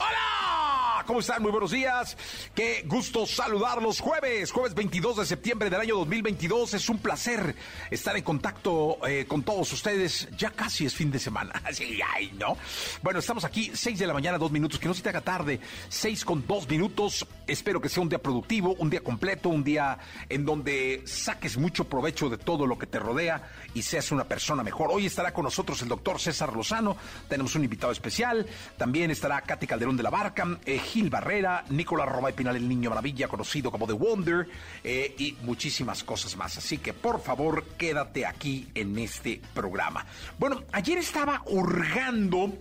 [0.00, 1.42] Hola, ¿cómo están?
[1.42, 2.16] Muy buenos días.
[2.54, 3.98] Qué gusto saludarlos.
[3.98, 6.74] Jueves, jueves 22 de septiembre del año 2022.
[6.74, 7.56] Es un placer
[7.90, 10.28] estar en contacto eh, con todos ustedes.
[10.36, 11.60] Ya casi es fin de semana.
[11.64, 12.56] Así, ay, ¿no?
[13.02, 14.78] Bueno, estamos aquí, 6 de la mañana, dos minutos.
[14.78, 15.58] Que no se te haga tarde.
[15.88, 17.26] 6 con dos minutos.
[17.48, 21.84] Espero que sea un día productivo, un día completo, un día en donde saques mucho
[21.88, 24.90] provecho de todo lo que te rodea y seas una persona mejor.
[24.92, 26.96] Hoy estará con nosotros el doctor César Lozano.
[27.28, 28.46] Tenemos un invitado especial.
[28.76, 32.90] También estará Katy Calderón de la Barca, eh, Gil Barrera, Nicolás Romay Pinal, el Niño
[32.90, 34.48] Maravilla, conocido como The Wonder,
[34.84, 36.58] eh, y muchísimas cosas más.
[36.58, 40.04] Así que por favor, quédate aquí en este programa.
[40.38, 42.52] Bueno, ayer estaba hurgando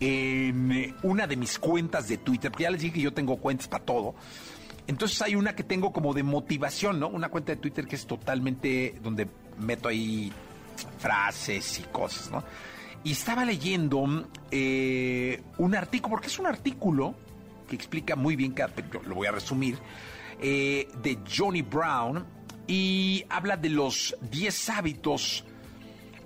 [0.00, 3.36] en eh, una de mis cuentas de Twitter, porque ya les dije que yo tengo
[3.36, 4.14] cuentas para todo.
[4.86, 7.08] Entonces hay una que tengo como de motivación, ¿no?
[7.08, 10.32] Una cuenta de Twitter que es totalmente donde meto ahí
[10.98, 12.42] frases y cosas, ¿no?
[13.02, 17.14] Y estaba leyendo eh, un artículo, porque es un artículo
[17.68, 18.64] que explica muy bien, que
[19.06, 19.78] lo voy a resumir,
[20.40, 22.26] eh, de Johnny Brown,
[22.66, 25.44] y habla de los 10 hábitos,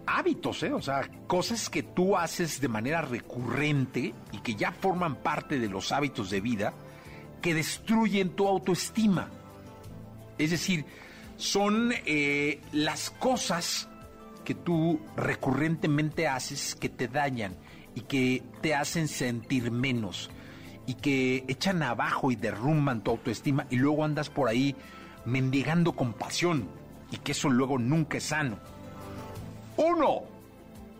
[0.06, 0.72] hábitos, ¿eh?
[0.72, 5.68] o sea, cosas que tú haces de manera recurrente y que ya forman parte de
[5.68, 6.74] los hábitos de vida,
[7.40, 9.30] que destruyen tu autoestima.
[10.38, 10.84] Es decir,
[11.36, 13.88] son eh, las cosas
[14.44, 17.56] que tú recurrentemente haces que te dañan
[17.94, 20.30] y que te hacen sentir menos
[20.86, 24.76] y que echan abajo y derrumban tu autoestima y luego andas por ahí
[25.24, 26.68] mendigando compasión
[27.10, 28.58] y que eso luego nunca es sano.
[29.76, 30.22] Uno,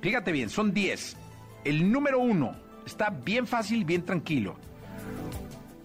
[0.01, 1.17] fíjate bien, son diez.
[1.65, 2.57] El número uno
[2.87, 4.57] está bien fácil, bien tranquilo.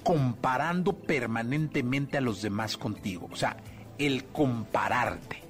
[0.04, 3.28] Comparando permanentemente a los demás contigo.
[3.32, 3.58] O sea,
[3.98, 5.44] el compararte,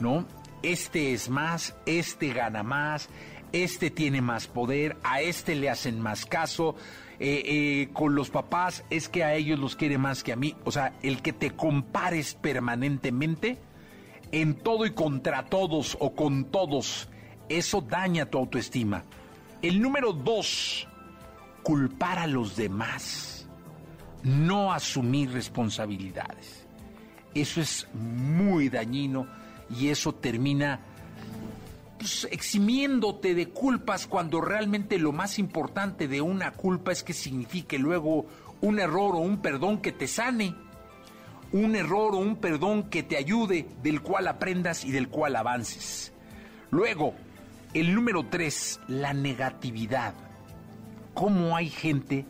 [0.00, 0.26] ¿no?
[0.72, 3.08] Este es más, este gana más,
[3.52, 6.74] este tiene más poder, a este le hacen más caso,
[7.20, 10.56] eh, eh, con los papás es que a ellos los quiere más que a mí.
[10.64, 13.58] O sea, el que te compares permanentemente
[14.32, 17.08] en todo y contra todos o con todos,
[17.48, 19.04] eso daña tu autoestima.
[19.62, 20.88] El número dos,
[21.62, 23.48] culpar a los demás,
[24.22, 26.66] no asumir responsabilidades.
[27.34, 29.26] Eso es muy dañino
[29.70, 30.80] y eso termina
[31.98, 37.78] pues, eximiéndote de culpas cuando realmente lo más importante de una culpa es que signifique
[37.78, 38.26] luego
[38.60, 40.54] un error o un perdón que te sane,
[41.52, 46.12] un error o un perdón que te ayude, del cual aprendas y del cual avances.
[46.70, 47.14] Luego,
[47.74, 50.14] el número tres, la negatividad.
[51.14, 52.26] ¿Cómo hay gente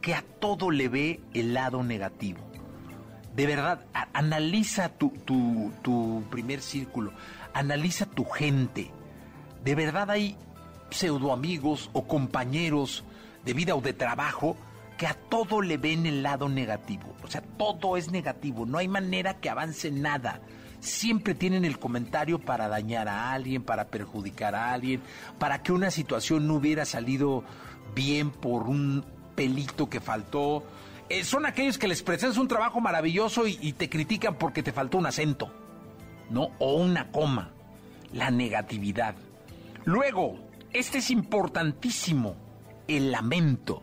[0.00, 2.51] que a todo le ve el lado negativo?
[3.34, 3.80] De verdad,
[4.12, 7.12] analiza tu, tu, primer círculo,
[7.54, 8.90] analiza tu gente.
[9.64, 10.36] De verdad hay
[10.90, 13.04] pseudo amigos o compañeros
[13.44, 14.56] de vida o de trabajo
[14.98, 17.14] que a todo le ven el lado negativo.
[17.24, 20.40] O sea, todo es negativo, no hay manera que avance nada.
[20.80, 25.00] Siempre tienen el comentario para dañar a alguien, para perjudicar a alguien,
[25.38, 27.44] para que una situación no hubiera salido
[27.94, 29.04] bien por un
[29.34, 30.64] pelito que faltó
[31.12, 34.96] eh, son aquellos que les presentas un trabajo maravilloso y, te critican porque te faltó
[34.96, 35.52] un acento,
[36.30, 36.52] ¿no?
[36.58, 37.50] O una coma.
[38.14, 39.14] La negatividad.
[39.84, 40.38] Luego,
[40.72, 42.34] este es importantísimo,
[42.88, 43.82] el lamento.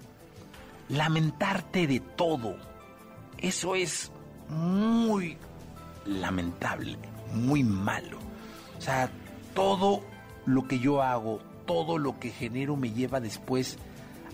[0.90, 2.56] Lamentarte de todo.
[3.38, 4.12] Eso es
[4.48, 5.38] muy
[6.06, 6.98] lamentable,
[7.36, 8.18] muy malo.
[8.76, 9.12] O sea,
[9.54, 10.02] todo
[10.48, 13.78] lo que yo hago, todo lo que genero me lleva después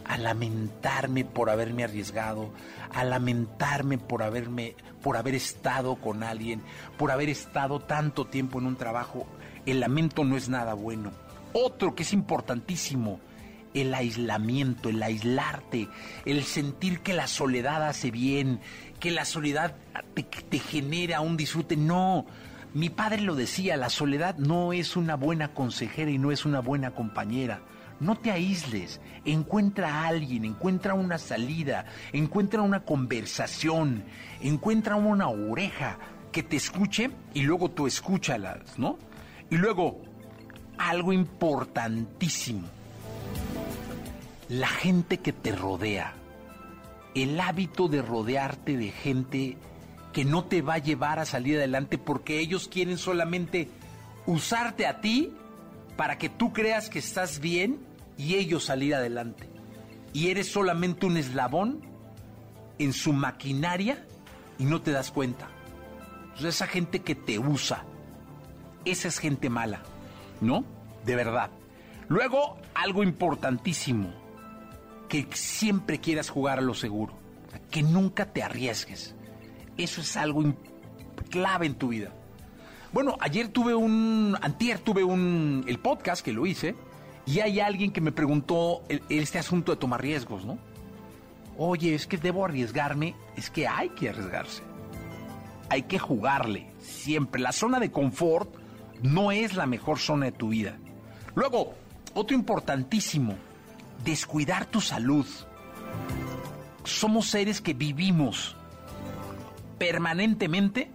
[0.06, 2.52] a lamentarme por haberme arriesgado,
[2.92, 6.64] a lamentarme por haberme por haber estado con alguien,
[6.98, 9.28] por haber estado tanto tiempo en un trabajo.
[9.66, 11.12] El lamento no es nada bueno.
[11.54, 13.20] Otro que es importantísimo,
[13.76, 15.90] el aislamiento, el aislarte,
[16.26, 18.62] el sentir que la soledad hace bien,
[19.00, 19.76] que la soledad
[20.14, 21.78] te, te genera un disfrute.
[21.78, 22.26] No,
[22.74, 26.62] mi padre lo decía, la soledad no es una buena consejera y no es una
[26.62, 27.62] buena compañera.
[28.00, 34.04] No te aísles, encuentra a alguien, encuentra una salida, encuentra una conversación,
[34.42, 35.98] encuentra una oreja
[36.32, 38.98] que te escuche y luego tú escúchalas, ¿no?
[39.50, 40.02] Y luego,
[40.78, 42.68] algo importantísimo,
[44.50, 46.14] la gente que te rodea,
[47.16, 49.58] el hábito de rodearte de gente
[50.12, 53.70] que no te va a llevar a salir adelante porque ellos quieren solamente
[54.26, 55.34] usarte a ti
[55.98, 57.80] para que tú creas que estás bien
[58.18, 59.50] y ellos salir adelante.
[60.14, 61.82] Y eres solamente un eslabón
[62.80, 64.06] en su maquinaria
[64.58, 65.50] y no te das cuenta.
[66.40, 67.84] esa gente que te usa,
[68.84, 69.82] esa es gente mala,
[70.42, 70.66] ¿no?
[71.06, 71.50] De verdad.
[72.08, 74.14] Luego, algo importantísimo,
[75.10, 77.14] que siempre quieras jugar a lo seguro,
[77.72, 79.16] que nunca te arriesgues.
[79.78, 80.56] Eso es algo
[81.30, 82.12] clave en tu vida.
[82.96, 86.76] Bueno, ayer tuve un, antier tuve un, el podcast que lo hice,
[87.26, 90.58] y hay alguien que me preguntó este asunto de tomar riesgos, ¿no?
[91.58, 94.64] Oye, es que debo arriesgarme, es que hay que arriesgarse.
[95.68, 97.42] Hay que jugarle, siempre.
[97.42, 98.56] La zona de confort
[99.04, 100.78] no es la mejor zona de tu vida.
[101.36, 101.74] Luego,
[102.14, 103.36] otro importantísimo,
[104.06, 105.26] descuidar tu salud.
[106.86, 108.56] Somos seres que vivimos
[109.80, 110.92] permanentemente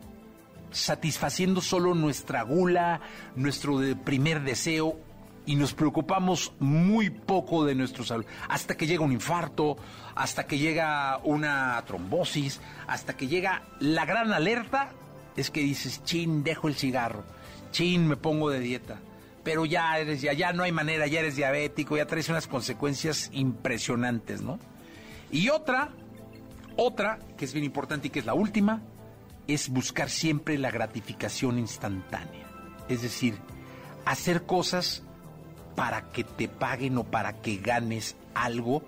[0.70, 3.00] satisfaciendo solo nuestra gula,
[3.36, 4.98] nuestro primer deseo
[5.46, 8.24] y nos preocupamos muy poco de nuestra salud.
[8.48, 9.76] Hasta que llega un infarto,
[10.14, 14.92] hasta que llega una trombosis, hasta que llega la gran alerta,
[15.36, 17.24] es que dices, chin, dejo el cigarro,
[17.72, 19.00] chin, me pongo de dieta.
[19.42, 23.30] Pero ya eres, ya, ya no hay manera, ya eres diabético, ya traes unas consecuencias
[23.32, 24.58] impresionantes, ¿no?
[25.32, 25.90] Y otra,
[26.76, 28.82] otra, que es bien importante y que es la última,
[29.46, 32.46] es buscar siempre la gratificación instantánea.
[32.88, 33.38] Es decir,
[34.04, 35.02] hacer cosas
[35.76, 38.82] para que te paguen o para que ganes algo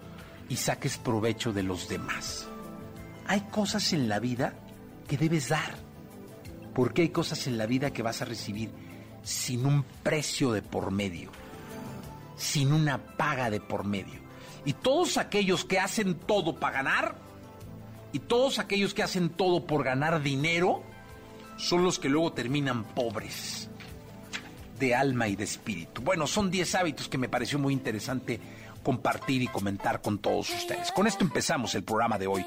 [0.49, 2.49] y saques provecho de los demás.
[3.27, 4.55] Hay cosas en la vida
[5.09, 5.75] que debes dar,
[6.75, 8.71] porque hay cosas en la vida que vas a recibir
[9.23, 11.31] sin un precio de por medio,
[12.37, 14.21] sin una paga de por medio.
[14.65, 17.17] Y todos aquellos que hacen todo para ganar,
[18.13, 20.83] y todos aquellos que hacen todo por ganar dinero,
[21.57, 23.69] son los que luego terminan pobres
[24.79, 26.03] de alma y de espíritu.
[26.03, 28.41] Bueno, son 10 hábitos que me pareció muy interesante
[28.83, 30.91] compartir y comentar con todos ustedes.
[30.91, 32.45] Con esto empezamos el programa de hoy.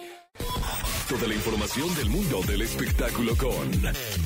[1.10, 3.72] Toda la información del mundo del espectáculo con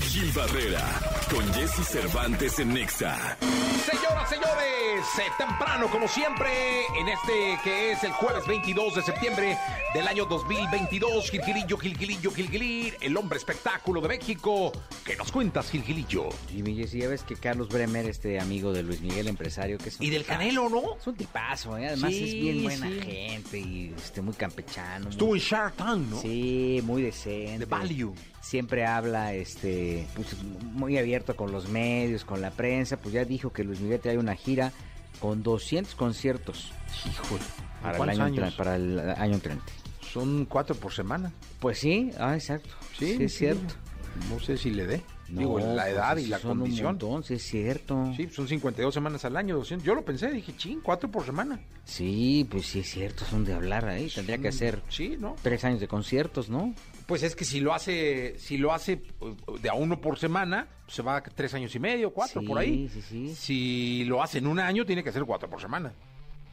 [0.01, 0.87] Gil Barrera,
[1.29, 3.37] con Jesse Cervantes en Nexa.
[3.85, 9.57] Señoras, señores, eh, temprano como siempre, en este que es el jueves 22 de septiembre
[9.93, 14.71] del año 2022, Gilgilillo, Gilgilillo, Gilgilir, el hombre espectáculo de México.
[15.03, 16.29] ¿Qué nos cuentas, Gilgilillo?
[16.55, 19.89] Y mi Jesse, ya ves que Carlos Bremer, este amigo de Luis Miguel, empresario, que
[19.89, 20.95] es Y del Canelo, ¿no?
[20.95, 21.87] Es un tipazo, ¿eh?
[21.87, 25.09] además es bien buena gente y este, muy campechano.
[25.09, 25.39] Estuvo muy...
[25.39, 26.21] en Shark Tank, ¿no?
[26.21, 27.60] Sí, muy decente.
[27.60, 28.13] De value.
[28.42, 32.98] Siempre habla este, pues, muy abierto con los medios, con la prensa.
[32.98, 34.71] Pues ya dijo que Luis Miguel trae una gira
[35.19, 36.71] con 200 conciertos.
[37.06, 37.44] Híjole.
[37.81, 38.54] Para el, año, años?
[38.56, 39.71] para el año entrante.
[40.12, 41.31] Son cuatro por semana.
[41.60, 42.69] Pues sí, ah, exacto.
[42.98, 43.75] Sí, sí es cierto.
[44.29, 45.01] No sé si le dé.
[45.31, 47.24] Digo, la pues, edad y la son condición.
[47.24, 48.13] Sí, es cierto.
[48.15, 49.86] Sí, son 52 semanas al año, 200.
[49.86, 51.59] Yo lo pensé, dije, ching, cuatro por semana.
[51.86, 54.09] Sí, pues sí es cierto, son de hablar ahí.
[54.09, 55.36] Tendría que hacer sí, ¿no?
[55.41, 56.74] tres años de conciertos, ¿no?
[57.05, 59.01] Pues es que si lo hace, si lo hace
[59.62, 62.88] de a uno por semana, se va a tres años y medio, cuatro por ahí.
[62.89, 63.36] Sí, sí.
[63.36, 65.93] Si lo hace en un año, tiene que hacer cuatro por semana.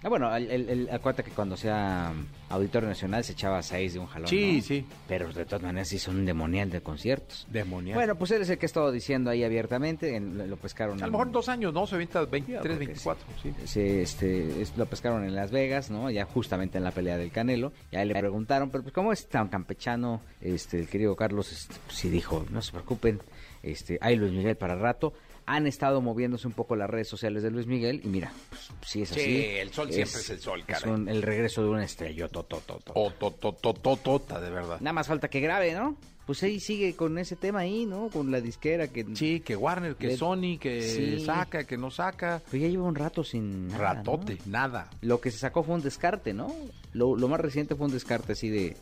[0.03, 2.13] Ah, bueno, el, el, acuérdate que cuando sea
[2.51, 4.29] Auditorio Nacional se echaba seis de un jalón.
[4.29, 4.85] Sí, sí.
[5.09, 7.47] Pero de todas maneras sí son un demonial de conciertos.
[7.51, 7.95] Demonial.
[7.97, 10.21] Bueno, pues él es el que ha estado diciendo ahí abiertamente.
[10.21, 11.03] lo pescaron.
[11.03, 11.87] A lo mejor dos años, ¿no?
[11.87, 13.27] Se avienta 23, 24.
[13.43, 13.55] Sí.
[13.65, 13.81] sí.
[13.81, 16.11] este, lo pescaron en Las Vegas, ¿no?
[16.11, 17.73] Ya justamente en la pelea del Canelo.
[17.91, 21.51] Y ahí le preguntaron, pero pues, ¿cómo es tan campechano este, el querido Carlos?
[21.53, 23.21] Este, pues, sí dijo, no se preocupen,
[23.63, 25.15] este, hay Luis Miguel para rato
[25.47, 29.03] han estado moviéndose un poco las redes sociales de Luis Miguel y mira, pues, sí
[29.03, 29.21] es así.
[29.21, 30.79] Sí, el sol siempre es el sol, cara.
[30.79, 32.93] Es el regreso de una estrella, tototota.
[32.95, 34.81] O totototota, de verdad.
[34.81, 35.97] Nada más falta que grabe, ¿no?
[36.27, 38.09] Pues ahí sigue con ese tema ahí, ¿no?
[38.09, 39.07] Con la disquera que...
[39.15, 42.43] Sí, que Warner, que Sony, que saca, que no saca.
[42.51, 44.91] Pero ya lleva un rato sin nada, Ratote, nada.
[45.03, 46.53] Lo que se sacó fue un descarte, ¿no?
[46.93, 48.77] Lo, lo más reciente fue un descarte así de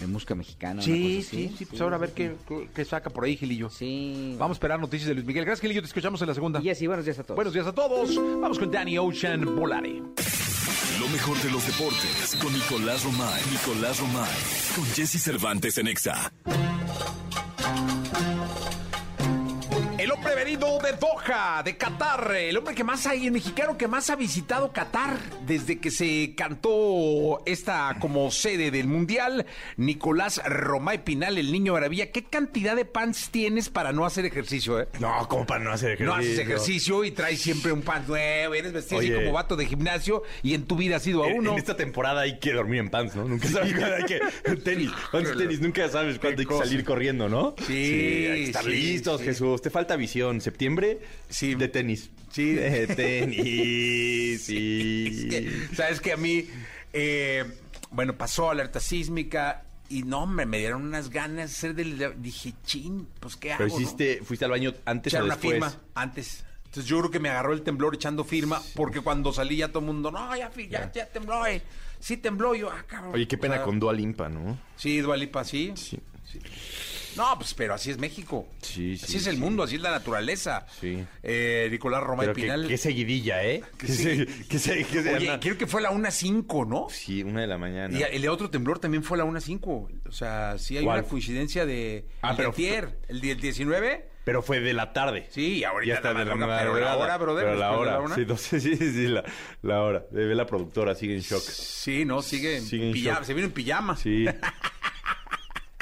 [0.00, 0.82] de música mexicana.
[0.82, 2.36] Sí, sí, sí, pues ahora a ver qué,
[2.74, 3.70] qué, saca por ahí, Gilillo.
[3.70, 4.36] Sí.
[4.38, 5.44] Vamos a esperar noticias de Luis Miguel.
[5.44, 6.60] Gracias, Gilillo, te escuchamos en la segunda.
[6.62, 7.36] Y así, buenos días a todos.
[7.36, 8.16] Buenos días a todos.
[8.16, 10.02] Vamos con Danny Ocean Volare.
[11.00, 13.42] Lo mejor de los deportes con Nicolás Romay.
[13.50, 14.30] Nicolás Romay.
[14.76, 16.32] Con Jesse Cervantes en Exa.
[20.54, 24.70] De Doha, de Qatar, el hombre que más hay, el mexicano que más ha visitado
[24.70, 29.46] Qatar desde que se cantó esta como sede del Mundial,
[29.76, 32.12] Nicolás Romay Pinal, el niño maravilla.
[32.12, 34.86] ¿Qué cantidad de pants tienes para no hacer ejercicio, eh?
[35.00, 36.14] No, como para no hacer ejercicio.
[36.14, 39.66] No haces ejercicio y traes siempre un pants nuevo, eres vestido así como vato de
[39.66, 41.50] gimnasio y en tu vida has ido a uno.
[41.52, 43.24] en esta temporada hay que dormir en pants, ¿no?
[43.24, 44.20] Nunca sabes cuándo hay que...
[44.62, 47.56] Tenis, pants tenis, nunca sabes cuándo hay que salir corriendo, ¿no?
[47.66, 49.26] Sí, hay que estar sí, listos, sí.
[49.26, 49.60] Jesús.
[49.60, 50.43] Te falta visión.
[50.44, 51.54] Septiembre, Sí.
[51.54, 52.10] de tenis.
[52.30, 52.52] Sí.
[52.54, 55.06] De tenis, sí.
[55.08, 55.24] Es
[55.68, 56.46] que, Sabes que a mí,
[56.92, 57.44] eh,
[57.90, 62.20] bueno, pasó alerta sísmica y no, me, me dieron unas ganas de hacer del...
[62.22, 63.64] Dije, chin, pues ¿qué hago?
[63.64, 63.80] Pero no?
[63.80, 65.52] hiciste, fuiste al baño antes echar o una después.
[65.54, 66.44] firma antes.
[66.64, 69.78] Entonces yo creo que me agarró el temblor echando firma porque cuando salí ya todo
[69.80, 71.62] el mundo, no, ya, ya, ya tembló, eh.
[72.00, 73.14] Sí tembló, yo, ah, cabrón.
[73.14, 74.58] Oye, qué O pena sea, con Dua Limpa, ¿no?
[74.76, 75.72] Sí, Dualipa, sí.
[75.76, 75.98] Sí.
[77.16, 78.46] No, pues pero así es México.
[78.62, 79.40] Sí, sí, Así es el sí.
[79.40, 80.66] mundo, así es la naturaleza.
[80.80, 81.04] Sí.
[81.22, 82.66] Eh, Nicolás Romay Pero qué, Pinal.
[82.68, 83.62] qué seguidilla, ¿eh?
[83.84, 83.94] Sí.
[83.94, 86.86] se- que se- Oye, creo que fue a la 1.05, ¿no?
[86.90, 87.96] Sí, una de la mañana.
[87.98, 89.88] Y el otro temblor también fue a la 1.05.
[90.08, 91.00] O sea, sí hay ¿Cuál?
[91.00, 92.06] una coincidencia de...
[92.22, 94.08] Ah, el de pero- antier, el día 19.
[94.24, 95.26] Pero fue de la tarde.
[95.28, 98.00] Sí, ahorita Ya está de la madrugada, pero la hora, brother, Pero la hora.
[98.00, 98.36] la.
[98.38, 99.22] Sí, sí, sí, la,
[99.60, 100.06] la hora.
[100.10, 101.42] Ve la productora, sigue en shock.
[101.42, 103.16] Sí, no, sigue en Sigue en pijama.
[103.18, 103.26] shock.
[103.26, 103.96] Se vino en pijama.
[103.98, 104.24] Sí.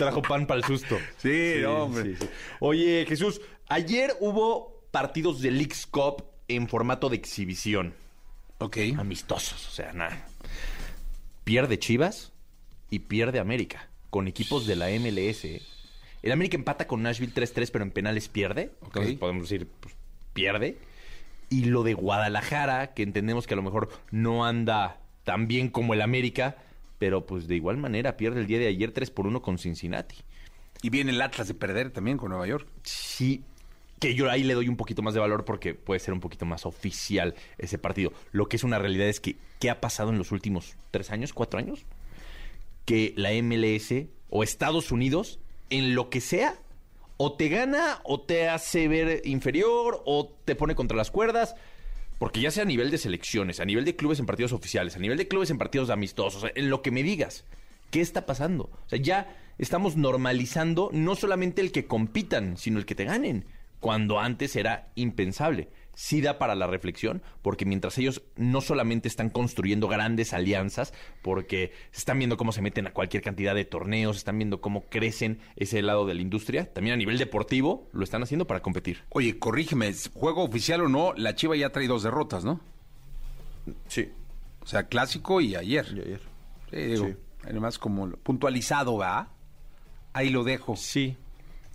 [0.03, 0.99] Trajo pan para el susto.
[1.19, 2.17] Sí, hombre.
[2.17, 2.29] sí, sí.
[2.61, 7.95] Oye, Jesús, ayer hubo partidos de Leagues Cup en formato de exhibición.
[8.59, 8.79] Ok.
[8.99, 10.27] Amistosos, o sea, nada.
[11.45, 12.33] Pierde Chivas
[12.91, 15.45] y pierde América, con equipos de la MLS.
[15.45, 15.63] ¿eh?
[16.23, 18.73] El América empata con Nashville 3-3, pero en penales pierde.
[18.85, 19.95] Entonces podemos decir, pues,
[20.33, 20.79] pierde.
[21.49, 25.95] Y lo de Guadalajara, que entendemos que a lo mejor no anda tan bien como
[25.95, 26.57] el América,
[27.03, 30.15] pero pues de igual manera pierde el día de ayer 3 por 1 con Cincinnati.
[30.83, 32.69] Y viene el Atlas de perder también con Nueva York.
[32.85, 33.43] Sí,
[33.99, 36.47] que yo ahí le doy un poquito más de valor porque puede ser un poquito
[36.47, 38.13] más oficial ese partido.
[38.31, 41.33] Lo que es una realidad es que, ¿qué ha pasado en los últimos tres años,
[41.33, 41.87] cuatro años?
[42.85, 45.41] Que la MLS o Estados Unidos,
[45.71, 46.55] en lo que sea,
[47.17, 51.57] o te gana o te hace ver inferior o te pone contra las cuerdas.
[52.23, 55.01] Porque ya sea a nivel de selecciones, a nivel de clubes en partidos oficiales, a
[55.01, 57.45] nivel de clubes en partidos amistosos, en lo que me digas,
[57.91, 58.71] ¿qué está pasando?
[58.73, 63.45] O sea, ya estamos normalizando no solamente el que compitan, sino el que te ganen,
[63.81, 65.69] cuando antes era impensable.
[65.95, 71.73] Sí da para la reflexión, porque mientras ellos no solamente están construyendo grandes alianzas, porque
[71.93, 75.83] están viendo cómo se meten a cualquier cantidad de torneos, están viendo cómo crecen ese
[75.83, 79.03] lado de la industria, también a nivel deportivo lo están haciendo para competir.
[79.11, 82.61] Oye, corrígeme, ¿es juego oficial o no, la Chiva ya trae dos derrotas, ¿no?
[83.87, 84.11] Sí.
[84.61, 85.87] O sea, clásico y ayer.
[85.91, 86.21] ayer.
[86.71, 87.15] Sí, digo, Sí.
[87.45, 89.29] además como puntualizado, ¿va?
[90.15, 90.77] Ahí lo dejo.
[90.77, 91.17] Sí,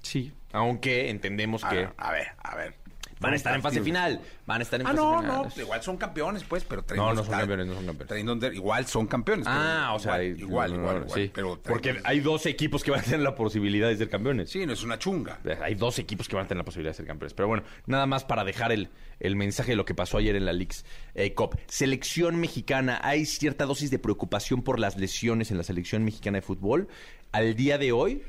[0.02, 0.34] sí.
[0.54, 2.76] Aunque entendemos A que ver, a ver, a ver.
[3.20, 4.22] Van a estar en fase final.
[4.46, 5.36] Van a estar en Ah, fase no, final.
[5.38, 8.54] no, pues igual son campeones, pues, pero traen No, no son campeones, no son campeones.
[8.56, 9.46] igual son campeones.
[9.50, 12.92] Ah, o sea, igual, igual, no, no, igual, no, pero porque hay dos equipos que
[12.92, 14.50] van a tener la posibilidad de ser campeones.
[14.50, 15.40] Sí, no es una chunga.
[15.62, 17.34] Hay dos equipos que van a tener la posibilidad de ser campeones.
[17.34, 20.46] Pero bueno, nada más para dejar el, el mensaje de lo que pasó ayer en
[20.46, 21.58] la Leagues eh, Cup.
[21.68, 23.00] Selección mexicana.
[23.04, 26.88] Hay cierta dosis de preocupación por las lesiones en la selección mexicana de fútbol.
[27.32, 28.24] Al día de hoy,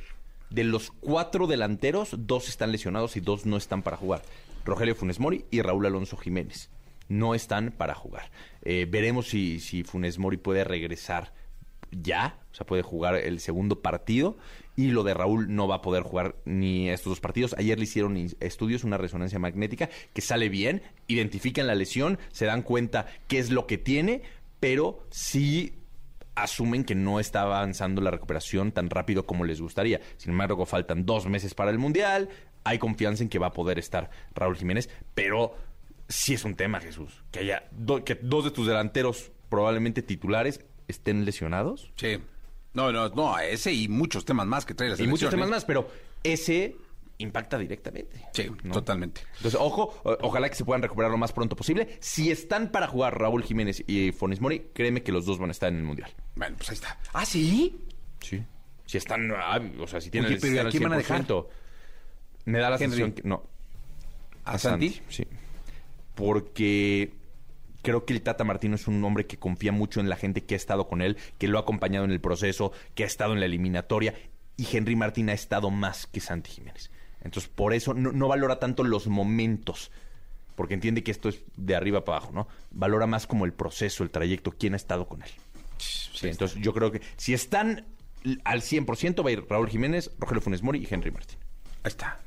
[0.51, 4.23] de los cuatro delanteros, dos están lesionados y dos no están para jugar.
[4.69, 6.71] Rogelio Funes Mori y Raúl Alonso Jiménez.
[7.09, 8.31] No están para jugar.
[8.63, 11.33] Eh, veremos si, si Funes Mori puede regresar
[11.91, 14.37] ya, o sea, puede jugar el segundo partido
[14.77, 17.55] y lo de Raúl no va a poder jugar ni estos dos partidos.
[17.59, 22.61] Ayer le hicieron estudios, una resonancia magnética que sale bien, identifican la lesión, se dan
[22.61, 24.21] cuenta qué es lo que tiene,
[24.61, 25.73] pero sí
[26.35, 30.01] asumen que no está avanzando la recuperación tan rápido como les gustaría.
[30.17, 32.29] Sin embargo, faltan dos meses para el Mundial,
[32.69, 35.55] hay confianza en que va a poder estar Raúl Jiménez, pero
[36.09, 40.61] sí es un tema, Jesús, que haya do- que dos de tus delanteros probablemente titulares
[40.89, 41.91] estén lesionados.
[41.97, 42.19] Sí.
[42.75, 45.11] No, no, no, ese y muchos temas más que trae la Y selección.
[45.11, 45.51] muchos temas ¿eh?
[45.51, 45.91] más, pero
[46.23, 46.77] ese
[47.21, 48.25] impacta directamente.
[48.33, 48.73] Sí, ¿no?
[48.75, 49.23] totalmente.
[49.39, 51.97] Entonces, ojo, ojalá que se puedan recuperar lo más pronto posible.
[52.01, 55.53] Si están para jugar Raúl Jiménez y Fonis Mori, créeme que los dos van a
[55.53, 56.11] estar en el Mundial.
[56.37, 56.97] Bueno, pues ahí está.
[57.13, 57.77] ¿Ah, sí?
[58.21, 58.41] Sí.
[58.87, 61.27] Si están, ah, o sea, si tienen Oye, pero ¿y van a dejar?
[62.45, 62.87] 100%, Me da la Henry.
[62.87, 63.43] sensación que no.
[64.45, 65.01] ¿A Santi?
[65.09, 65.27] Sí.
[66.15, 67.13] Porque
[67.83, 70.55] creo que el Tata Martino es un hombre que confía mucho en la gente que
[70.55, 73.41] ha estado con él, que lo ha acompañado en el proceso, que ha estado en
[73.41, 74.15] la eliminatoria.
[74.57, 76.91] Y Henry Martín ha estado más que Santi Jiménez.
[77.23, 79.91] Entonces, por eso no, no valora tanto los momentos
[80.57, 82.49] porque entiende que esto es de arriba para abajo, ¿no?
[82.73, 85.29] Valora más como el proceso, el trayecto, quién ha estado con él.
[85.79, 87.87] Sí, entonces yo creo que si están
[88.43, 91.39] al 100% va a ir Raúl Jiménez, Rogelio Funes Mori y Henry Martín.
[91.85, 92.19] Ahí está.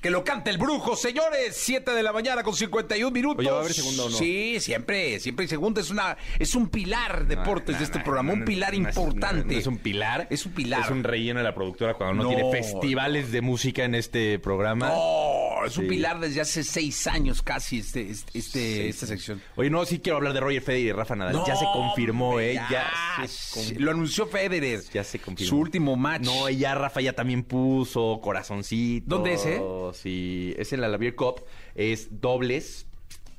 [0.00, 1.54] Que lo cante el brujo, señores.
[1.56, 3.38] 7 de la mañana con 51 minutos.
[3.40, 4.16] Oye, ¿va a haber segunda o no?
[4.16, 5.80] Sí, siempre, siempre hay segunda.
[5.80, 9.58] Es una, es un pilar deportes No, de este no, programa, un pilar es- importante.
[9.58, 10.26] es un pilar.
[10.30, 10.80] Es un pilar.
[10.80, 12.34] Es un relleno de la productora cuando no, No.
[12.34, 14.88] tiene festivales de música en este programa.
[14.88, 15.90] No, es un Sí.
[15.90, 19.40] pilar desde hace seis años casi este, este, este- Sí, esta sección.
[19.56, 21.34] Oye, no, sí quiero hablar de Roger Federer y Rafa Nadal.
[21.34, 22.60] No, ya se confirmó, hombre, ¿eh?
[22.70, 22.90] Ya,
[23.26, 23.84] se confirmó.
[23.84, 24.82] Lo anunció Federer.
[24.92, 25.48] Ya se confirmó.
[25.48, 26.22] Su último match.
[26.24, 29.06] No, y ya Rafa ya también puso corazoncito.
[29.08, 29.60] ¿Dónde es, eh?
[29.94, 31.42] Sí, es en la Lavier Cup.
[31.74, 32.86] Es dobles.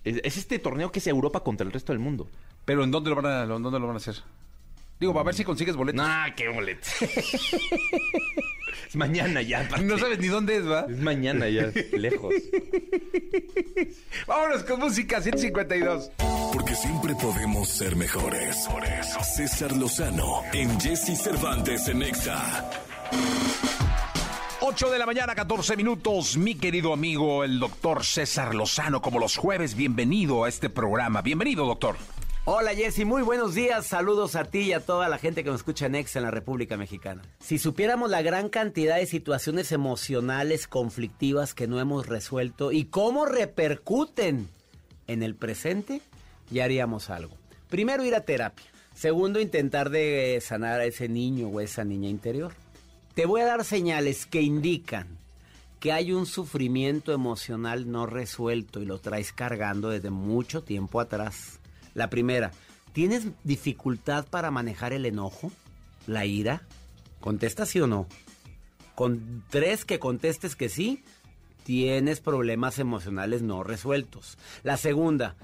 [0.03, 2.27] Es, es este torneo que es Europa contra el resto del mundo.
[2.65, 4.15] Pero ¿en dónde lo van a, dónde lo van a hacer?
[5.03, 6.01] Digo, a ver si consigues boletos.
[6.01, 6.87] Nah, qué boleto.
[8.87, 9.59] es mañana ya.
[9.59, 9.83] aparte.
[9.83, 10.85] No sabes ni dónde es, ¿va?
[10.89, 12.33] Es mañana ya, lejos.
[14.27, 16.09] Vámonos con música 152.
[16.53, 18.65] Porque siempre podemos ser mejores.
[19.35, 22.69] César Lozano en Jesse Cervantes en Exa.
[24.61, 26.37] 8 de la mañana, 14 minutos.
[26.37, 31.21] Mi querido amigo, el doctor César Lozano, como los jueves, bienvenido a este programa.
[31.21, 31.97] Bienvenido, doctor.
[32.45, 33.87] Hola Jessy, muy buenos días.
[33.87, 36.31] Saludos a ti y a toda la gente que nos escucha en Exa en la
[36.31, 37.21] República Mexicana.
[37.39, 43.25] Si supiéramos la gran cantidad de situaciones emocionales conflictivas que no hemos resuelto y cómo
[43.25, 44.49] repercuten
[45.07, 46.01] en el presente,
[46.51, 47.37] ya haríamos algo.
[47.69, 48.65] Primero, ir a terapia.
[48.93, 52.51] Segundo, intentar de sanar a ese niño o esa niña interior.
[53.15, 55.07] Te voy a dar señales que indican
[55.79, 61.61] que hay un sufrimiento emocional no resuelto y lo traes cargando desde mucho tiempo atrás.
[61.93, 62.51] La primera,
[62.93, 65.51] ¿tienes dificultad para manejar el enojo?
[66.07, 66.63] ¿La ira?
[67.19, 68.07] ¿Contesta sí o no?
[68.95, 71.03] Con tres que contestes que sí,
[71.63, 74.37] tienes problemas emocionales no resueltos.
[74.63, 75.35] La segunda,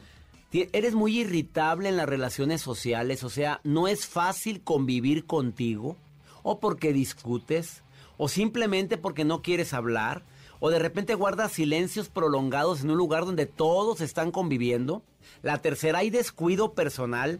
[0.51, 5.95] eres muy irritable en las relaciones sociales, o sea, no es fácil convivir contigo,
[6.43, 7.83] o porque discutes,
[8.17, 10.23] o simplemente porque no quieres hablar,
[10.59, 15.03] o de repente guardas silencios prolongados en un lugar donde todos están conviviendo.
[15.41, 17.39] La tercera, hay descuido personal.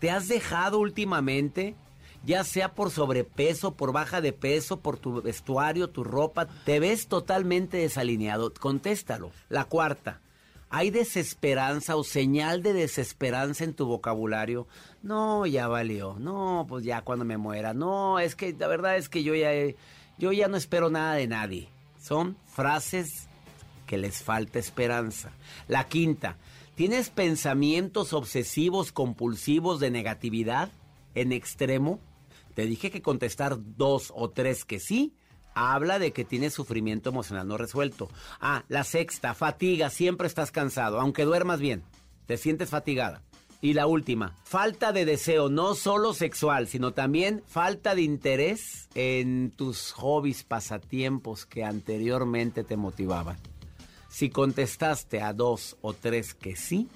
[0.00, 1.76] ¿Te has dejado últimamente?
[2.24, 7.06] Ya sea por sobrepeso, por baja de peso, por tu vestuario, tu ropa, te ves
[7.06, 8.52] totalmente desalineado.
[8.52, 9.30] Contéstalo.
[9.48, 10.20] La cuarta,
[10.68, 14.66] ¿hay desesperanza o señal de desesperanza en tu vocabulario?
[15.02, 16.16] No, ya valió.
[16.18, 17.72] No, pues ya cuando me muera.
[17.72, 19.50] No, es que la verdad es que yo ya,
[20.18, 21.68] yo ya no espero nada de nadie.
[22.08, 23.28] Son frases
[23.86, 25.30] que les falta esperanza.
[25.66, 26.38] La quinta,
[26.74, 30.70] ¿tienes pensamientos obsesivos compulsivos de negatividad
[31.14, 32.00] en extremo?
[32.54, 35.16] Te dije que contestar dos o tres que sí.
[35.54, 38.08] Habla de que tienes sufrimiento emocional no resuelto.
[38.40, 41.82] Ah, la sexta, fatiga, siempre estás cansado, aunque duermas bien.
[42.24, 43.22] Te sientes fatigada.
[43.60, 49.50] Y la última, falta de deseo, no solo sexual, sino también falta de interés en
[49.50, 53.36] tus hobbies, pasatiempos que anteriormente te motivaban.
[54.08, 56.88] Si contestaste a dos o tres que sí,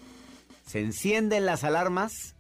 [0.65, 2.37] se encienden las alarmas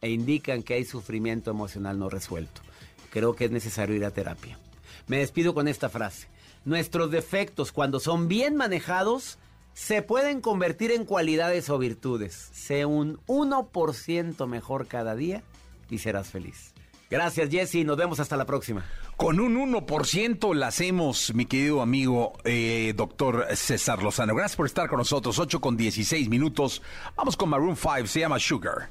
[0.00, 2.62] e indican que hay sufrimiento emocional no resuelto.
[3.10, 4.58] Creo que es necesario ir a terapia.
[5.06, 6.28] Me despido con esta frase.
[6.64, 9.38] Nuestros defectos, cuando son bien manejados,
[9.74, 12.50] se pueden convertir en cualidades o virtudes.
[12.52, 15.42] Sé un 1% mejor cada día
[15.88, 16.72] y serás feliz.
[17.10, 18.84] Gracias Jesse, nos vemos hasta la próxima.
[19.16, 24.34] Con un 1% la hacemos, mi querido amigo eh, doctor César Lozano.
[24.34, 25.38] Gracias por estar con nosotros.
[25.38, 26.80] 8 con 16 minutos.
[27.16, 28.90] Vamos con Maroon 5, se llama Sugar.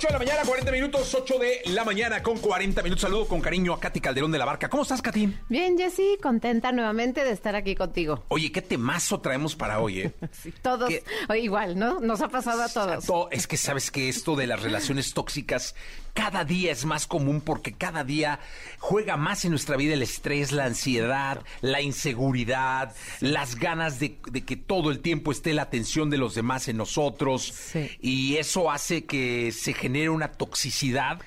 [0.00, 1.14] 8 de la mañana, 40 minutos.
[1.14, 3.02] 8 de la mañana con 40 minutos.
[3.02, 4.70] Saludo con cariño a Katy Calderón de la Barca.
[4.70, 5.28] ¿Cómo estás, Katy?
[5.50, 8.24] Bien, Jessy, contenta nuevamente de estar aquí contigo.
[8.28, 10.12] Oye, qué temazo traemos para hoy, ¿eh?
[10.62, 11.04] Todos, ¿Qué?
[11.28, 12.00] o igual, ¿no?
[12.00, 13.04] Nos ha pasado a todos.
[13.04, 15.74] To- Es que sabes que esto de las relaciones tóxicas
[16.14, 18.40] cada día es más común porque cada día
[18.78, 24.44] juega más en nuestra vida el estrés, la ansiedad, la inseguridad, las ganas de, de
[24.44, 27.52] que todo el tiempo esté la atención de los demás en nosotros.
[27.54, 27.90] Sí.
[28.00, 31.20] Y eso hace que se genere una toxicidad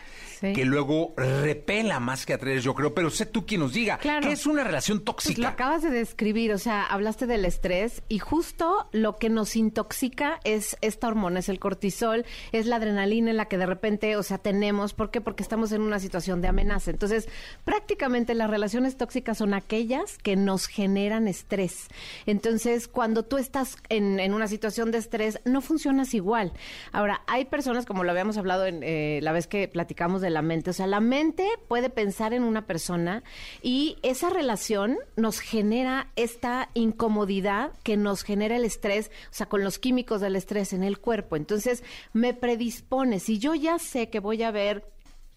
[0.43, 0.53] Sí.
[0.53, 2.93] que luego repela más que atraer, yo creo.
[2.93, 4.27] Pero sé tú quien nos diga, Claro.
[4.27, 5.41] ¿qué es una relación Pues tóxica?
[5.41, 10.39] lo acabas de describir, o sea, hablaste del estrés y justo lo que nos intoxica
[10.43, 14.23] es esta hormona, es el cortisol, es la adrenalina en la que de repente, o
[14.23, 15.21] sea, tenemos, ¿por qué?
[15.21, 16.91] Porque estamos en una situación de amenaza.
[16.91, 17.29] Entonces,
[17.63, 21.87] prácticamente las relaciones tóxicas son aquellas que nos generan estrés.
[22.25, 26.51] Entonces, cuando tú estás en, en una situación de estrés, no funcionas igual.
[26.91, 30.41] Ahora, hay personas, como lo habíamos hablado en eh, la vez que platicamos de la
[30.41, 33.23] mente, o sea, la mente puede pensar en una persona
[33.61, 39.63] y esa relación nos genera esta incomodidad que nos genera el estrés, o sea, con
[39.63, 41.35] los químicos del estrés en el cuerpo.
[41.35, 43.19] Entonces, me predispone.
[43.19, 44.92] Si yo ya sé que voy a ver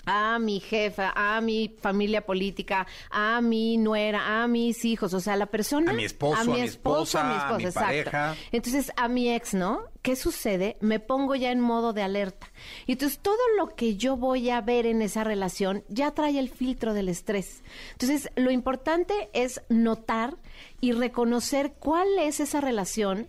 [0.07, 5.37] a mi jefa, a mi familia política, a mi nuera, a mis hijos, o sea,
[5.37, 5.90] la persona...
[5.90, 8.37] A mi esposo, a mi esposa, a mi pareja.
[8.53, 9.81] Entonces, a mi ex, ¿no?
[10.03, 10.77] ¿Qué sucede?
[10.81, 12.53] Me pongo ya en modo de alerta.
[12.87, 16.49] Y entonces, todo lo que yo voy a ver en esa relación ya trae el
[16.49, 17.64] filtro del estrés.
[17.92, 20.37] Entonces, lo importante es notar
[20.81, 23.27] y reconocer cuál es esa relación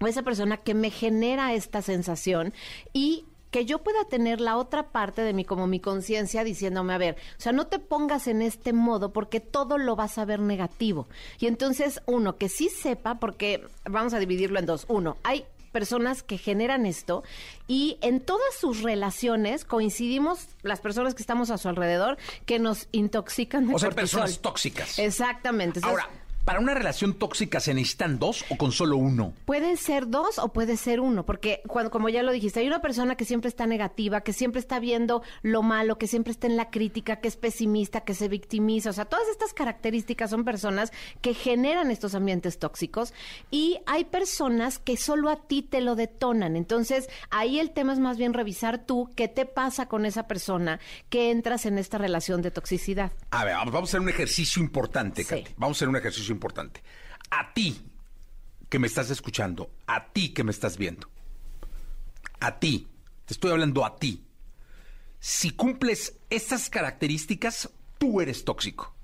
[0.00, 2.52] o esa persona que me genera esta sensación
[2.92, 6.98] y que yo pueda tener la otra parte de mí como mi conciencia diciéndome, a
[6.98, 10.40] ver, o sea, no te pongas en este modo porque todo lo vas a ver
[10.40, 11.08] negativo.
[11.38, 14.84] Y entonces, uno, que sí sepa, porque vamos a dividirlo en dos.
[14.88, 17.22] Uno, hay personas que generan esto
[17.68, 22.88] y en todas sus relaciones coincidimos las personas que estamos a su alrededor que nos
[22.90, 24.20] intoxican de O sea, cortisol.
[24.20, 24.98] personas tóxicas.
[24.98, 25.78] Exactamente.
[25.78, 29.32] Entonces, Ahora, ¿para una relación tóxica se necesitan dos o con solo uno?
[29.44, 32.80] Puede ser dos o puede ser uno, porque cuando, como ya lo dijiste, hay una
[32.80, 36.56] persona que siempre está negativa, que siempre está viendo lo malo, que siempre está en
[36.56, 38.90] la crítica, que es pesimista, que se victimiza.
[38.90, 43.12] O sea, todas estas características son personas que generan estos ambientes tóxicos
[43.50, 46.56] y hay personas que solo a ti te lo detonan.
[46.56, 50.80] Entonces, ahí el tema es más bien revisar tú qué te pasa con esa persona
[51.08, 53.12] que entras en esta relación de toxicidad.
[53.30, 55.28] A ver, vamos, a hacer un ejercicio importante, Sí.
[55.28, 55.54] Katy.
[55.56, 56.82] Vamos a hacer un ejercicio importante.
[57.30, 57.80] A ti
[58.68, 61.08] que me estás escuchando, a ti que me estás viendo,
[62.40, 62.88] a ti,
[63.26, 64.24] te estoy hablando a ti.
[65.18, 68.94] Si cumples estas características, tú eres tóxico.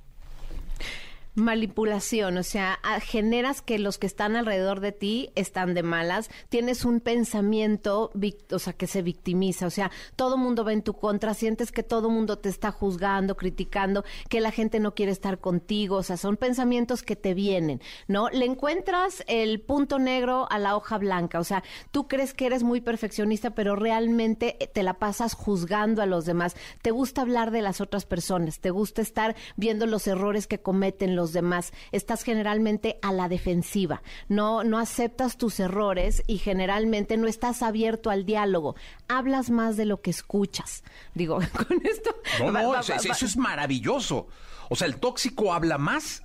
[1.36, 6.86] Manipulación, o sea, generas que los que están alrededor de ti están de malas, tienes
[6.86, 8.10] un pensamiento,
[8.50, 11.82] o sea, que se victimiza, o sea, todo mundo va en tu contra, sientes que
[11.82, 16.16] todo mundo te está juzgando, criticando, que la gente no quiere estar contigo, o sea,
[16.16, 18.30] son pensamientos que te vienen, ¿no?
[18.30, 22.62] Le encuentras el punto negro a la hoja blanca, o sea, tú crees que eres
[22.62, 27.50] muy perfeccionista, pero realmente eh, te la pasas juzgando a los demás, te gusta hablar
[27.50, 32.22] de las otras personas, te gusta estar viendo los errores que cometen los demás, estás
[32.22, 38.24] generalmente a la defensiva, no, no aceptas tus errores y generalmente no estás abierto al
[38.26, 38.76] diálogo,
[39.08, 40.82] hablas más de lo que escuchas.
[41.14, 41.36] Digo,
[41.68, 42.14] con esto...
[42.40, 44.28] No, no, va- eso, va- eso es maravilloso.
[44.68, 46.22] O sea, el tóxico habla más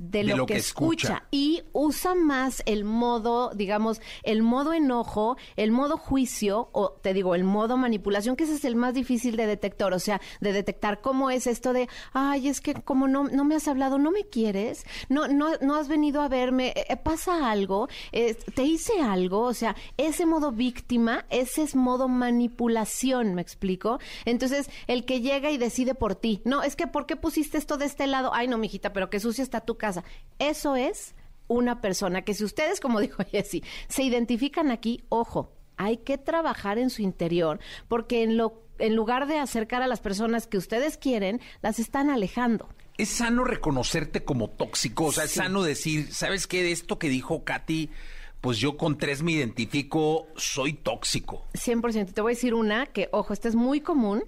[0.00, 1.24] de lo, que, escucha.
[1.30, 7.34] y usa más el modo, digamos, el modo enojo, el modo juicio o te digo,
[7.34, 11.02] el modo manipulación, que ese es el más difícil de detectar, o sea, de detectar
[11.02, 14.24] cómo es esto de, ay, es que como no, no me has hablado, no me
[14.24, 19.42] quieres, no, no, no has venido a verme, eh, pasa algo, Eh, te hice algo,
[19.42, 23.98] o sea, ese modo víctima, ese es modo manipulación, ¿me explico?
[24.24, 27.76] Entonces, el que llega y decide por ti, no, es que ¿por qué pusiste esto
[27.76, 28.30] de este lado?
[28.32, 29.89] Ay, no, mijita, pero qué sucia está tu casa.
[30.38, 31.14] Eso es
[31.48, 36.78] una persona que si ustedes, como dijo Jessy, se identifican aquí, ojo, hay que trabajar
[36.78, 40.96] en su interior, porque en lo en lugar de acercar a las personas que ustedes
[40.96, 42.68] quieren, las están alejando.
[42.96, 45.06] es sano reconocerte como tóxico.
[45.06, 46.62] O sea, es sano decir, ¿sabes qué?
[46.62, 47.90] De esto que dijo Katy,
[48.40, 51.46] pues yo con tres me identifico, soy tóxico.
[51.54, 52.12] 100%.
[52.12, 54.24] Te voy a decir una que, ojo, esta es muy común.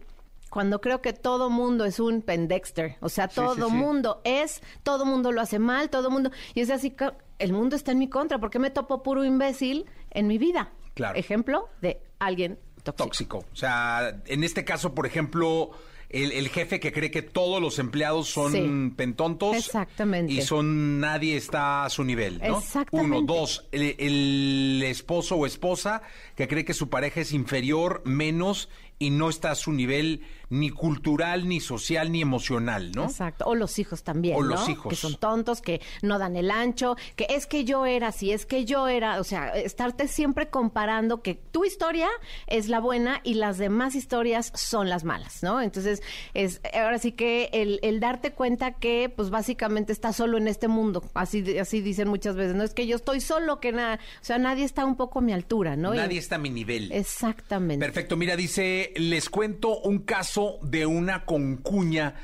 [0.53, 3.73] Cuando creo que todo mundo es un pendexter, o sea, todo sí.
[3.75, 7.75] mundo es, todo mundo lo hace mal, todo mundo, y es así, que el mundo
[7.75, 10.71] está en mi contra, ¿por qué me topo puro imbécil en mi vida?
[10.93, 11.19] Claro.
[11.19, 13.05] Ejemplo de alguien tóxico.
[13.05, 13.39] tóxico.
[13.51, 15.71] O sea, en este caso, por ejemplo,
[16.11, 18.93] el, el jefe que cree que todos los empleados son Sí.
[18.95, 19.57] pentontos.
[19.57, 20.35] Exactamente.
[20.35, 22.59] Y son, nadie está a su nivel, ¿no?
[22.59, 23.17] Exactamente.
[23.17, 26.03] Uno, dos, el, el esposo o esposa
[26.37, 30.21] que cree que su pareja es inferior, menos y no está a su nivel
[30.53, 33.05] ni cultural, ni social, ni emocional, ¿no?
[33.05, 33.47] Exacto.
[33.47, 34.37] O los hijos también.
[34.37, 34.51] O ¿no?
[34.51, 34.91] los hijos.
[34.91, 38.45] Que son tontos, que no dan el ancho, que es que yo era así, es
[38.45, 39.19] que yo era.
[39.19, 42.09] O sea, estarte siempre comparando que tu historia
[42.47, 45.61] es la buena y las demás historias son las malas, ¿no?
[45.63, 46.03] Entonces,
[46.35, 50.69] es ahora sí que el, el darte cuenta que, pues básicamente estás solo en este
[50.69, 51.03] mundo.
[51.15, 52.55] Así, así dicen muchas veces.
[52.55, 54.01] No es que yo estoy solo, que nada.
[54.21, 55.95] O sea, nadie está un poco a mi altura, ¿no?
[55.95, 56.93] Y- Nadie está a mi nivel.
[56.93, 57.85] Exactamente.
[57.85, 62.15] Perfecto, mira, dice les cuento un caso de una concuña.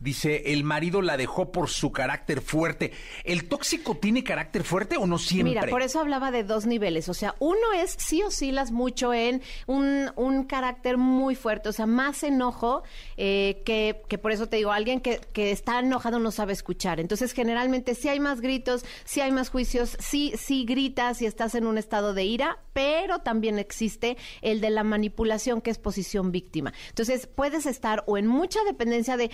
[0.00, 2.92] Dice, el marido la dejó por su carácter fuerte.
[3.24, 5.54] ¿El tóxico tiene carácter fuerte o no siempre?
[5.54, 7.08] Mira, por eso hablaba de dos niveles.
[7.08, 11.86] O sea, uno es sí oscilas mucho en un, un carácter muy fuerte, o sea,
[11.86, 12.82] más enojo
[13.16, 17.00] eh, que, que por eso te digo, alguien que, que está enojado no sabe escuchar.
[17.00, 21.54] Entonces, generalmente sí hay más gritos, sí hay más juicios, sí, sí gritas y estás
[21.54, 26.32] en un estado de ira, pero también existe el de la manipulación, que es posición
[26.32, 26.72] víctima.
[26.88, 29.30] Entonces, puedes estar o en mucha dependencia de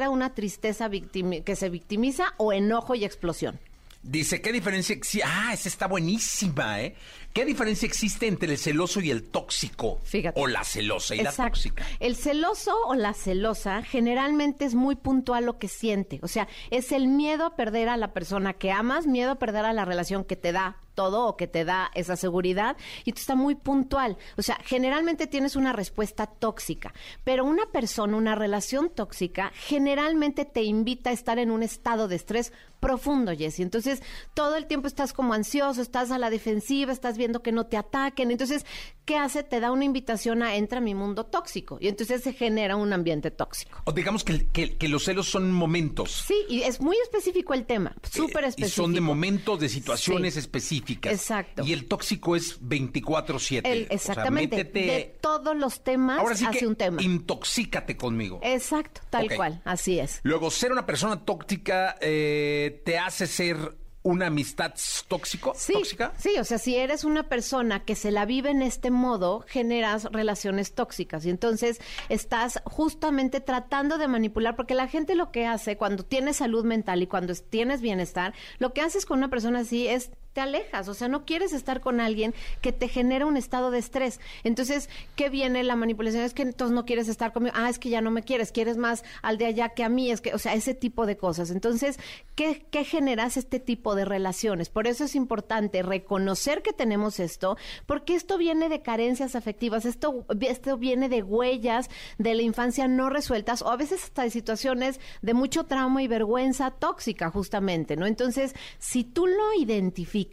[0.00, 3.58] pareciera una tristeza victimi- que se victimiza o enojo y explosión.
[4.02, 5.26] Dice, ¿qué diferencia existe?
[5.26, 6.94] Ah, esa está buenísima, ¿eh?
[7.34, 10.00] ¿Qué diferencia existe entre el celoso y el tóxico?
[10.04, 10.40] Fíjate.
[10.40, 11.84] O la celosa y la tóxica.
[12.00, 16.18] El celoso o la celosa generalmente es muy puntual lo que siente.
[16.22, 19.66] O sea, es el miedo a perder a la persona que amas, miedo a perder
[19.66, 23.20] a la relación que te da todo o que te da esa seguridad y tú
[23.20, 24.18] está muy puntual.
[24.36, 26.92] O sea, generalmente tienes una respuesta tóxica,
[27.24, 32.16] pero una persona, una relación tóxica, generalmente te invita a estar en un estado de
[32.16, 33.62] estrés profundo, Jessy.
[33.62, 34.02] Entonces,
[34.34, 37.76] todo el tiempo estás como ansioso, estás a la defensiva, estás viendo que no te
[37.78, 38.30] ataquen.
[38.30, 38.64] Entonces,
[39.06, 39.42] ¿qué hace?
[39.42, 42.92] Te da una invitación a entra a mi mundo tóxico y entonces se genera un
[42.92, 43.78] ambiente tóxico.
[43.84, 46.24] O digamos que, que- que los celos son momentos.
[46.26, 48.66] Sí, y es muy específico el tema, súper Eh, específico.
[48.82, 50.40] Y son de momentos, de situaciones Sí.
[50.40, 50.89] específicas.
[50.94, 51.64] Exacto.
[51.64, 53.62] Y el tóxico es 24-7.
[53.64, 54.56] El- O sea, exactamente.
[54.64, 57.02] métete- De todos los temas Ahora sí hace que un tema.
[57.02, 58.40] intoxícate conmigo.
[58.42, 60.20] Exacto, tal cual, así es.
[60.22, 64.72] Luego, ser una persona tóxica eh, te hace ser una amistad
[65.08, 66.14] tóxico, Sí, tóxica.
[66.16, 70.04] sí, o sea, si eres una persona que se la vive en este modo, generas
[70.04, 75.76] relaciones tóxicas y entonces estás justamente tratando de manipular, porque la gente lo que hace
[75.76, 79.58] cuando tienes salud mental y cuando es- tienes bienestar, lo que haces con una persona
[79.60, 83.70] así es alejas, o sea, no quieres estar con alguien que te genera un estado
[83.70, 84.20] de estrés.
[84.44, 86.24] Entonces, ¿qué viene la manipulación?
[86.24, 88.76] Es que entonces no quieres estar conmigo, ah, es que ya no me quieres, quieres
[88.76, 91.50] más al de allá que a mí, es que, o sea, ese tipo de cosas.
[91.50, 91.98] Entonces,
[92.34, 94.68] ¿qué, qué generas este tipo de relaciones?
[94.68, 100.24] Por eso es importante reconocer que tenemos esto, porque esto viene de carencias afectivas, esto,
[100.40, 105.00] esto viene de huellas de la infancia no resueltas, o a veces hasta de situaciones
[105.22, 108.06] de mucho trauma y vergüenza tóxica, justamente, ¿no?
[108.06, 110.29] Entonces, si tú lo identificas,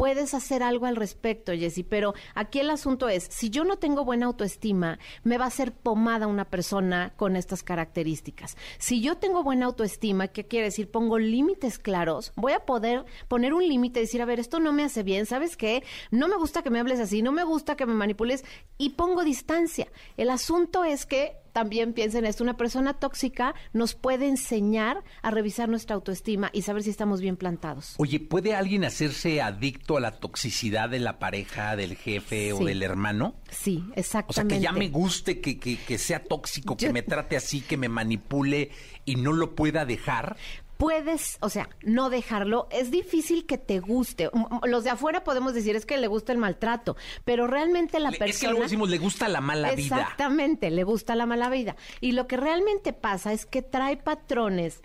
[0.00, 4.02] puedes hacer algo al respecto, Jessy, pero aquí el asunto es, si yo no tengo
[4.02, 8.56] buena autoestima, me va a hacer pomada una persona con estas características.
[8.78, 10.90] Si yo tengo buena autoestima, ¿qué quiere decir?
[10.90, 14.72] Pongo límites claros, voy a poder poner un límite y decir, a ver, esto no
[14.72, 15.84] me hace bien, ¿sabes qué?
[16.10, 18.42] No me gusta que me hables así, no me gusta que me manipules
[18.78, 19.88] y pongo distancia.
[20.16, 25.68] El asunto es que también piensen esto, una persona tóxica nos puede enseñar a revisar
[25.68, 27.94] nuestra autoestima y saber si estamos bien plantados.
[27.98, 32.82] Oye, ¿puede alguien hacerse adicto a la toxicidad de la pareja, del jefe o del
[32.82, 33.34] hermano?
[33.50, 34.54] Sí, O sea, exactamente.
[34.56, 37.88] que ya me guste, que, que- que sea tóxico, que me trate así, que me
[37.88, 38.70] manipule
[39.04, 40.36] y no lo pueda dejar.
[40.80, 42.66] Puedes, o sea, no dejarlo.
[42.72, 44.30] Es difícil que te guste.
[44.32, 48.00] M- m- Los de afuera podemos decir es que le gusta el maltrato, pero realmente
[48.00, 48.30] la Le- persona.
[48.34, 49.96] Es que luego decimos, le gusta la mala vida.
[49.98, 51.76] Exactamente, le gusta la mala vida.
[52.00, 54.80] Y lo que realmente pasa es que trae patrones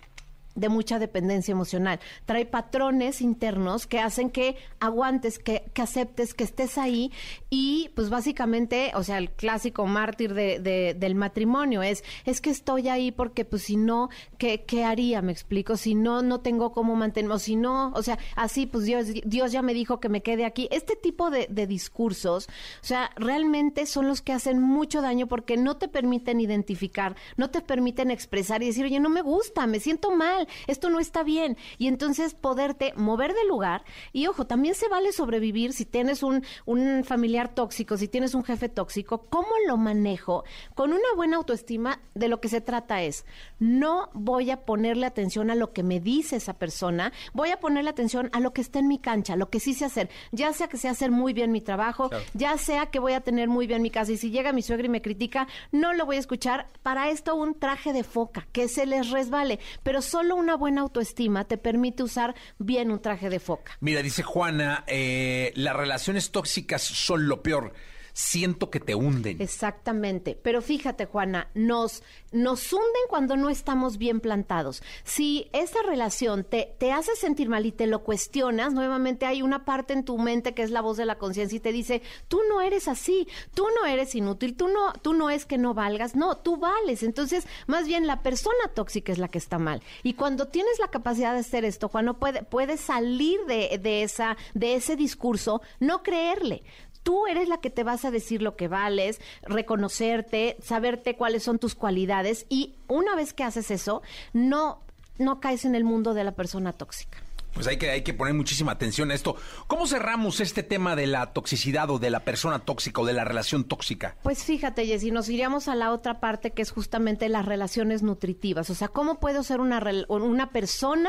[0.56, 2.00] de mucha dependencia emocional.
[2.24, 7.12] Trae patrones internos que hacen que aguantes, que, que aceptes, que estés ahí
[7.50, 12.50] y pues básicamente, o sea, el clásico mártir de, de- del matrimonio es, es que
[12.50, 15.22] estoy ahí porque pues si no, ¿qué, qué haría?
[15.22, 19.06] Me explico, si no, no tengo cómo mantenerme, si no, o sea, así pues Dios,
[19.24, 20.68] Dios ya me dijo que me quede aquí.
[20.72, 22.46] Este tipo de discursos,
[22.82, 27.50] o sea, realmente son los que hacen mucho daño porque no te permiten identificar, no
[27.50, 31.22] te permiten expresar y decir, oye, no me gusta, me siento mal, esto no está
[31.22, 31.56] bien.
[31.78, 33.84] Y entonces poderte mover de lugar.
[34.12, 38.44] Y ojo, también se vale sobrevivir si tienes un, un familiar tóxico, si tienes un
[38.44, 40.44] jefe tóxico, ¿cómo lo manejo?
[40.74, 43.24] Con una buena autoestima, de lo que se trata es,
[43.58, 47.90] no voy a ponerle atención a lo que me dice esa persona, voy a ponerle
[47.90, 50.68] atención a lo que está en mi cancha, lo que sí sé hacer, ya sea
[50.68, 53.82] que sé hacer muy bien mi trabajo, ya sea que voy a tener muy bien
[53.82, 56.68] mi casa y si llega mi suegra y me critica, no lo voy a escuchar.
[56.82, 61.44] Para esto un traje de foca, que se les resbale, pero solo una buena autoestima
[61.44, 63.72] te permite usar bien un traje de foca.
[63.80, 67.72] Mira, dice Juana, eh, las relaciones tóxicas son lo peor.
[68.16, 69.42] Siento que te hunden.
[69.42, 70.40] Exactamente.
[70.42, 72.02] Pero fíjate, Juana, nos,
[72.32, 74.82] nos hunden cuando no estamos bien plantados.
[75.04, 79.66] Si esa relación te, te hace sentir mal y te lo cuestionas, nuevamente hay una
[79.66, 82.40] parte en tu mente que es la voz de la conciencia y te dice, tú
[82.48, 86.16] no eres así, tú no eres inútil, tú no, tú no es que no valgas,
[86.16, 87.02] no, tú vales.
[87.02, 89.82] Entonces, más bien la persona tóxica es la que está mal.
[90.02, 94.04] Y cuando tienes la capacidad de hacer esto, Juan, no puede, puedes salir de, de
[94.04, 96.62] esa, de ese discurso, no creerle
[97.06, 101.60] tú eres la que te vas a decir lo que vales, reconocerte, saberte cuáles son
[101.60, 104.80] tus cualidades y una vez que haces eso, no,
[105.16, 107.25] no caes en el mundo de la persona tóxica
[107.56, 109.34] pues hay que, hay que poner muchísima atención a esto.
[109.66, 113.24] ¿Cómo cerramos este tema de la toxicidad o de la persona tóxica o de la
[113.24, 114.14] relación tóxica?
[114.22, 118.68] Pues fíjate, Jessy, nos iríamos a la otra parte que es justamente las relaciones nutritivas.
[118.68, 121.08] O sea, ¿cómo puedo ser una, una persona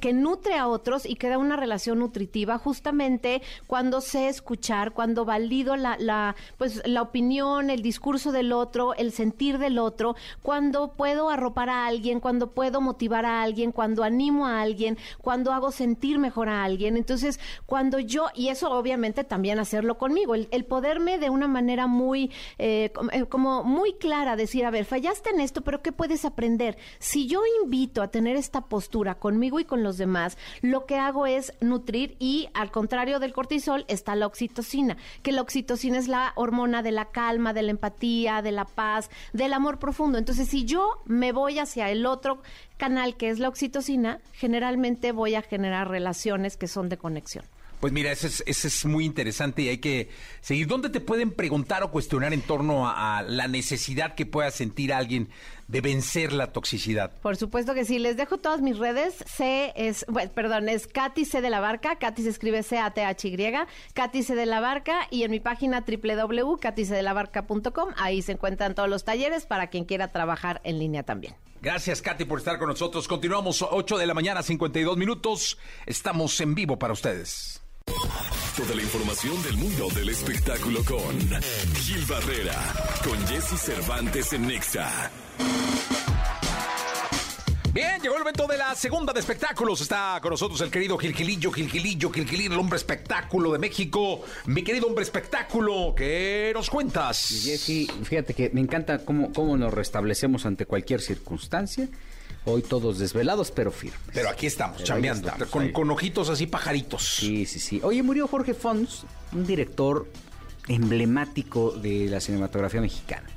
[0.00, 2.58] que nutre a otros y que da una relación nutritiva?
[2.58, 8.94] Justamente cuando sé escuchar, cuando valido la, la, pues, la opinión, el discurso del otro,
[8.94, 14.02] el sentir del otro, cuando puedo arropar a alguien, cuando puedo motivar a alguien, cuando
[14.02, 16.96] animo a alguien, cuando hago sentir mejor a alguien.
[16.96, 22.30] Entonces, cuando yo, y eso obviamente también hacerlo conmigo, el, poderme de una manera muy,
[22.58, 26.78] eh, eh, como muy clara decir, a ver, fallaste en esto, pero ¿qué puedes aprender?
[26.98, 31.26] Si yo invito a tener esta postura conmigo y con los demás, lo que hago
[31.26, 36.32] es nutrir y al contrario del cortisol está la oxitocina, que la oxitocina es la
[36.36, 40.18] hormona de la calma, de la empatía, de la paz, del amor profundo.
[40.18, 42.42] Entonces, si yo me voy hacia el otro
[42.82, 47.44] canal que es la oxitocina, generalmente voy a generar relaciones que son de conexión.
[47.78, 50.08] Pues mira, ese es, ese es muy interesante y hay que
[50.40, 50.66] seguir.
[50.66, 55.28] ¿Dónde te pueden preguntar o cuestionar en torno a, la necesidad que pueda sentir alguien
[55.72, 57.10] de vencer la toxicidad?
[57.22, 57.98] Por supuesto que sí.
[57.98, 59.14] Les dejo todas mis redes.
[59.26, 61.96] C es, bueno, perdón, es Katy C de la Barca.
[61.96, 63.36] Katy se escribe C-A-T-H-Y.
[63.94, 65.08] Katy C de la Barca.
[65.10, 67.88] Y en mi página www.katycdelabarca.com.
[67.96, 71.34] Ahí se encuentran todos los talleres para quien quiera trabajar en línea también.
[71.62, 73.08] Gracias, Katy, por estar con nosotros.
[73.08, 75.56] Continuamos 8 de la mañana, 52 minutos.
[75.86, 77.62] Estamos en vivo para ustedes.
[78.56, 81.18] Toda la información del mundo del espectáculo con
[81.74, 82.54] Gil Barrera,
[83.02, 85.10] con Jesse Cervantes en Nexa.
[87.72, 89.80] Bien, llegó el momento de la segunda de espectáculos.
[89.80, 94.20] Está con nosotros el querido Gilgilillo, Gilgilillo, Gilgilillo, el hombre espectáculo de México.
[94.44, 97.42] Mi querido hombre espectáculo, ¿qué nos cuentas?
[97.44, 101.88] Jessy, fíjate que me encanta cómo, cómo nos restablecemos ante cualquier circunstancia.
[102.44, 104.00] Hoy todos desvelados, pero firmes.
[104.12, 107.16] Pero aquí estamos, chambeando, con, con, ojitos así pajaritos.
[107.16, 107.80] Sí, sí, sí.
[107.82, 110.06] Oye, murió Jorge Fons, un director
[110.68, 113.31] emblemático de la cinematografía mexicana.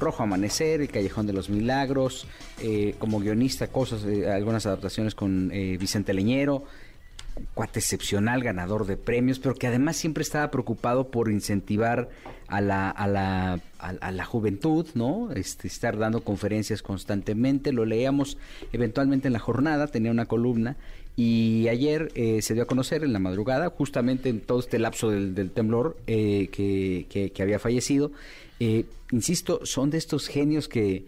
[0.00, 2.26] Rojo Amanecer, El Callejón de los Milagros,
[2.60, 6.64] eh, como guionista, cosas, eh, algunas adaptaciones con eh, Vicente Leñero,
[7.54, 12.08] cuate excepcional, ganador de premios, pero que además siempre estaba preocupado por incentivar
[12.48, 15.30] a la, a la, a, la juventud, ¿no?
[15.32, 18.38] Este, estar dando conferencias constantemente, lo leíamos
[18.72, 20.76] eventualmente en la jornada, tenía una columna,
[21.16, 25.50] y ayer se dio a conocer en la madrugada, justamente en todo este lapso del,
[25.50, 28.12] temblor que, que, había fallecido,
[28.60, 31.06] eh, insisto, son de estos genios que,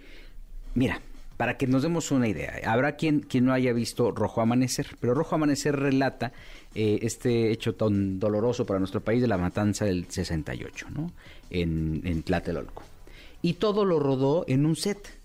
[0.74, 1.02] mira,
[1.36, 5.12] para que nos demos una idea, habrá quien, quien no haya visto Rojo Amanecer, pero
[5.12, 6.32] Rojo Amanecer relata
[6.74, 11.12] eh, este hecho tan doloroso para nuestro país de la matanza del 68, ¿no?
[11.50, 12.84] En, en Tlatelolco.
[13.42, 15.20] Y todo lo rodó en un set.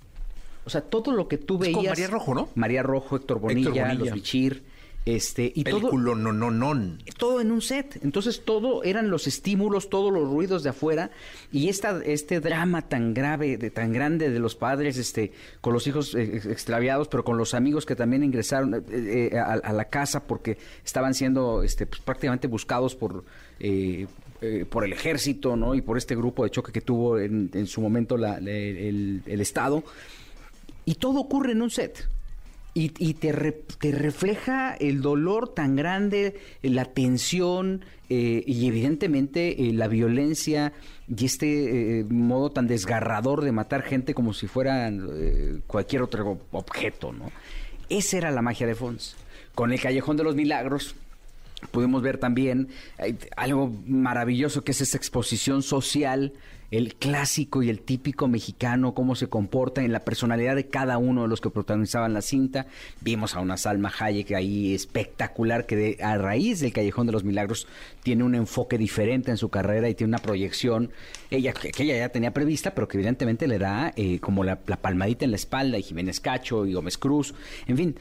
[0.67, 1.83] O sea, todo lo que tú veías...
[1.83, 2.49] María Rojo, ¿no?
[2.55, 4.63] María Rojo, Héctor Bonilla, Los Bichir
[5.07, 6.97] este, y todo, no, no, no.
[7.17, 7.97] todo en un set.
[8.03, 11.11] Entonces todo eran los estímulos, todos los ruidos de afuera
[11.49, 15.87] y esta, este drama tan grave, de, tan grande de los padres, este, con los
[15.87, 20.27] hijos eh, extraviados, pero con los amigos que también ingresaron eh, eh, a, la casa
[20.27, 23.23] porque estaban siendo, este, pues, prácticamente buscados por
[24.69, 25.73] por el ejército, ¿no?
[25.73, 29.41] Y por este grupo de choque que tuvo en, en su momento la, el, el
[29.41, 29.83] Estado.
[30.87, 32.07] Y todo ocurre en un set
[32.73, 33.31] y, te,
[33.91, 40.71] refleja el dolor tan grande, la tensión eh, y evidentemente eh, la violencia
[41.07, 44.89] y este eh, modo tan desgarrador de matar gente como si fuera
[45.65, 47.31] cualquier otro objeto, ¿no?
[47.89, 49.17] Esa era la magia de Fons.
[49.55, 50.95] Con el Callejón de los Milagros,
[51.71, 52.69] pudimos ver también
[53.35, 56.31] algo maravilloso que es esa exposición social
[56.71, 61.21] el clásico y el típico mexicano, cómo se comporta en la personalidad de cada uno
[61.21, 62.67] de los que protagonizaban la cinta.
[63.01, 67.67] Vimos a una Salma Hayek ahí espectacular que a raíz del Callejón de los Milagros
[68.03, 70.91] tiene un enfoque diferente en su carrera y tiene una proyección
[71.29, 74.77] ella, que, ella ya tenía prevista, pero que evidentemente le da eh, como la, la
[74.77, 77.33] palmadita en la espalda y Jiménez Cacho y Gómez Cruz.
[77.67, 77.95] En fin,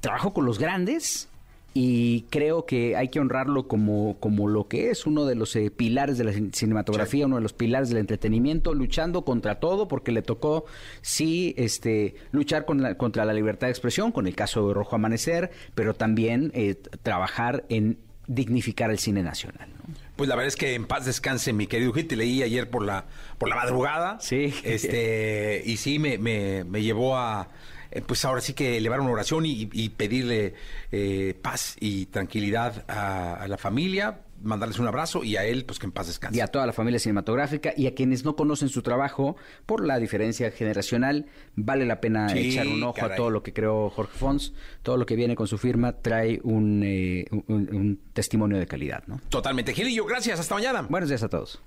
[0.00, 1.28] trabajo con los grandes
[1.74, 5.70] y creo que hay que honrarlo como, como lo que es uno de los eh,
[5.70, 10.22] pilares de la cinematografía, uno de los pilares del entretenimiento, luchando contra todo, porque le
[10.22, 10.66] tocó,
[11.00, 15.50] sí, este, luchar con contra la libertad de expresión, con el caso de Rojo Amanecer,
[15.74, 19.68] pero también eh, trabajar en dignificar el cine nacional.
[20.16, 22.84] Pues la verdad es que en paz descanse mi querido Gil, te leí ayer por
[22.84, 23.06] la,
[23.38, 24.20] por la madrugada.
[24.20, 24.54] Sí.
[24.62, 27.48] Este, y sí, me, me, me llevó a
[27.92, 30.54] eh, pues ahora sí que elevar una oración y, pedirle
[30.90, 34.20] eh, paz y tranquilidad a, la familia.
[34.42, 36.36] mandarles un abrazo y a él, pues que en paz descanse.
[36.36, 39.36] Y a toda la familia cinematográfica y a quienes no conocen su trabajo
[39.66, 43.12] por la diferencia generacional, vale la pena Sí, echar un ojo caray.
[43.12, 44.52] a todo lo que creó Jorge Fons.
[44.82, 49.04] Todo lo que viene con su firma trae un, eh, un- un testimonio de calidad,
[49.06, 49.20] ¿no?
[49.28, 49.72] Totalmente.
[49.74, 50.40] Gilillo, gracias.
[50.40, 50.82] Hasta mañana.
[50.82, 51.60] Buenos días a todos.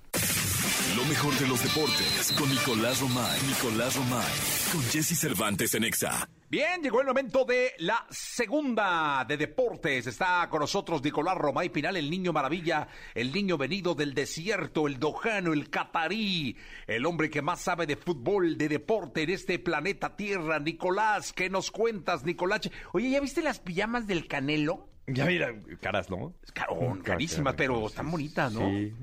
[0.93, 3.41] Lo mejor de los deportes con Nicolás Romay.
[3.47, 4.33] Nicolás Romay.
[4.71, 6.29] Con Jesse Cervantes en Exa.
[6.47, 10.05] Bien, llegó el momento de la segunda de deportes.
[10.05, 14.99] Está con nosotros Nicolás Romay Pinal, el niño maravilla, el niño venido del desierto, el
[14.99, 16.55] dojano, el catarí,
[16.85, 20.59] el hombre que más sabe de fútbol, de deporte en este planeta Tierra.
[20.59, 22.69] Nicolás, ¿qué nos cuentas, Nicolás?
[22.93, 24.87] Oye, ¿ya viste las pijamas del Canelo?
[25.07, 26.33] Ya mira, caras, ¿no?
[26.53, 28.69] Carón, carísimas, pero están bonitas, ¿no?
[28.69, 28.93] Sí.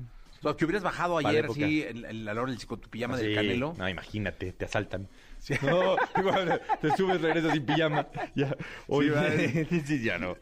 [0.43, 1.59] Sea, que hubieras bajado Para ayer, época.
[1.67, 3.35] sí, en, en la del con tu pijama del Sí.
[3.35, 3.73] Canelo.
[3.77, 5.07] No, imagínate, te asaltan.
[5.61, 8.07] No, igual, te subes, regresas sin pijama.
[8.33, 8.55] Ya.
[8.87, 10.37] Oye, sí, ya no.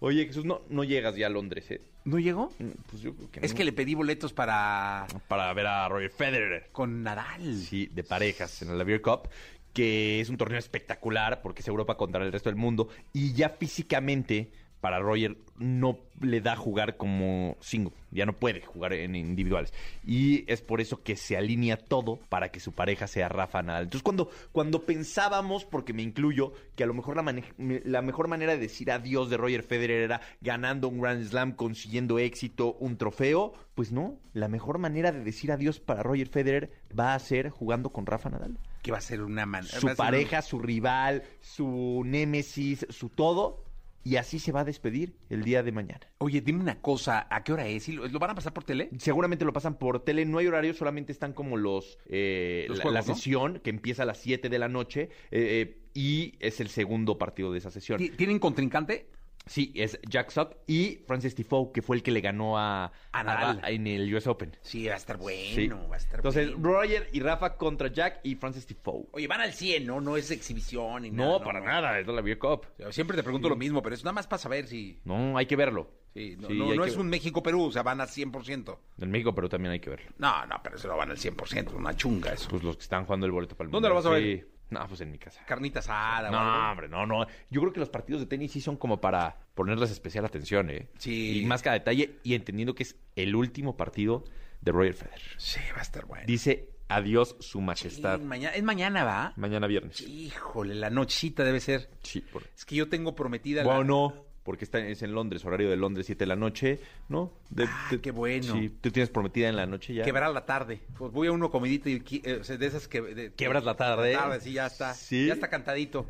[0.00, 1.80] Oye, Jesús, no, no llegas ya a Londres, ¿eh?
[2.04, 2.52] ¿No llegó?
[2.90, 3.56] Pues yo creo que Es no.
[3.58, 5.06] que le pedí boletos para...
[5.28, 6.68] Para ver a Roger Federer.
[6.72, 7.54] con Nadal.
[7.54, 9.28] Sí, de parejas en la Beer Cup,
[9.72, 13.48] que es un torneo espectacular porque es Europa contra el resto del mundo y ya
[13.50, 14.50] físicamente
[14.82, 19.72] para Roger no le da jugar como single, ya no puede jugar en individuales
[20.04, 23.84] y es por eso que se alinea todo para que su pareja sea Rafa Nadal.
[23.84, 28.58] Entonces cuando cuando pensábamos, porque me incluyo, que a lo mejor la, mejor manera de
[28.58, 33.92] decir adiós de Roger Federer era ganando un Grand Slam, consiguiendo éxito, un trofeo, pues
[33.92, 38.04] no, la mejor manera de decir adiós para Roger Federer va a ser jugando con
[38.04, 38.58] Rafa Nadal.
[38.82, 39.62] Que va a ser una man...
[39.62, 43.62] Su pareja, su rival, su némesis, su todo.
[44.04, 46.00] Y así se va a despedir el día de mañana.
[46.18, 47.88] Oye, dime una cosa, ¿a qué hora es?
[47.88, 48.90] ¿Y ¿Lo, lo van a pasar por tele?
[48.98, 52.82] Seguramente lo pasan por tele, no hay horario, solamente están como los, eh, Los la,
[52.82, 53.14] juegos, la ¿no?
[53.16, 55.40] sesión que empieza a las 7 de la noche eh,
[55.70, 57.98] eh, y es el segundo partido de esa sesión.
[57.98, 59.06] ¿Ti- ¿Tienen contrincante?
[59.46, 63.24] Sí, es Jack Sock y Francis Tifoe, que fue el que le ganó a, A
[63.24, 63.60] Nadal.
[63.66, 64.56] En el US Open.
[64.62, 65.68] Sí, va a estar bueno, Sí.
[65.68, 66.78] va a estar Entonces, bueno.
[66.80, 69.06] Roger y Rafa contra Jack y Francis Tifoe.
[69.12, 70.00] Oye, van al 100, ¿no?
[70.00, 71.44] No es exhibición ni No, nada.
[71.44, 72.66] para nada, es la Beer Cup.
[72.90, 75.00] Siempre te pregunto lo mismo, pero es nada más para saber si...
[75.04, 75.90] No, hay que verlo.
[76.14, 78.78] Sí, no, Sí, no- no que es un México-Perú, o sea, van al 100%.
[78.98, 80.10] En México, pero también hay que verlo.
[80.18, 82.48] No, no, pero eso lo van al 100%, una chunga eso.
[82.50, 84.46] Pues los que están jugando el boleto para el ¿Dónde lo vas a ver?
[84.72, 85.44] No, pues en mi casa.
[85.46, 86.70] Carnita asada o No, algo.
[86.70, 87.26] hombre, no, no.
[87.50, 90.88] Yo creo que los partidos de tenis sí son como para ponerles especial atención, ¿eh?
[90.98, 91.40] Sí.
[91.42, 94.24] Y más cada detalle y entendiendo que es el último partido
[94.60, 95.22] de Roger Federer.
[95.36, 96.24] Sí, va a estar bueno.
[96.26, 98.20] Dice adiós su Sí, majestad.
[98.20, 99.32] mañana, es mañana, ¿va?
[99.36, 100.00] Mañana viernes.
[100.02, 101.88] Híjole, la nochecita debe ser.
[102.02, 102.42] Sí, por...
[102.54, 104.22] Es que yo tengo prometida Bueno, la...
[104.42, 107.32] porque está, es en Londres, horario de Londres, 7 de la noche, ¿no?
[107.50, 108.54] De- Ah, de- qué bueno.
[108.54, 110.02] Sí, tú tienes prometida en la noche ya.
[110.04, 110.80] Quebrar la tarde.
[110.98, 113.76] Pues voy a uno comidito y eh, o sea, de esas que de- Quebras la
[113.76, 114.16] tarde.
[114.40, 114.94] sí, ya está.
[114.94, 115.26] Sí.
[115.26, 116.06] Ya está cantadito.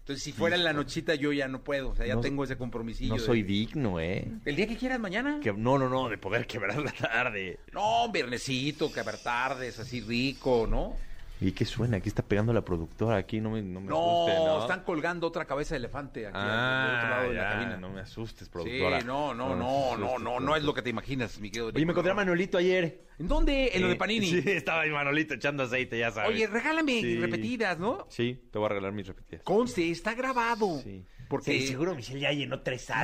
[0.00, 1.90] Entonces, si fuera en la nochita, yo ya no puedo.
[1.90, 3.10] O sea, ya No- tengo ese compromisillo.
[3.14, 4.26] No de- soy digno, ¿eh?
[4.44, 5.38] El día que quieras mañana.
[5.40, 7.60] Que, no, no, no, de poder quebrar la tarde.
[7.72, 10.96] No, viernesito, quebrar tardes, así rico, ¿no?
[11.40, 11.96] ¿Y qué suena?
[11.96, 13.16] Aquí está pegando la productora.
[13.16, 14.60] Aquí no me, no me No, asuste, ¿no?
[14.60, 17.76] están colgando otra cabeza de elefante aquí Ah, otro lado de ya, la cabina.
[17.78, 19.00] no me asustes, Sí, productora.
[19.00, 21.68] no, no, no, no, no, no, no es lo que te imaginas, mi querido.
[21.74, 23.06] Oye, me encontré a Manuelito ayer.
[23.18, 23.70] ¿En dónde?
[23.74, 24.26] En lo de Eh, Panini.
[24.26, 26.30] Sí, estaba ahí Manolito echando aceite, ya sabes.
[26.30, 27.18] Oye, regálame Sí.
[27.18, 28.06] repetidas, ¿no?
[28.10, 29.42] Sí, te voy a regalar mis repetidas.
[29.44, 30.80] Conste, está grabado.
[30.82, 31.04] Sí.
[31.28, 32.94] Porque Sí, seguro Michelle ya llenó tres No,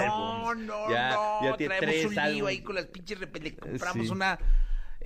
[0.43, 0.66] álbumes.
[0.66, 1.41] no, Ya- no.
[1.45, 4.12] ya traemos un lío ahí con las pinches rep- Le compramos Sí.
[4.12, 4.37] una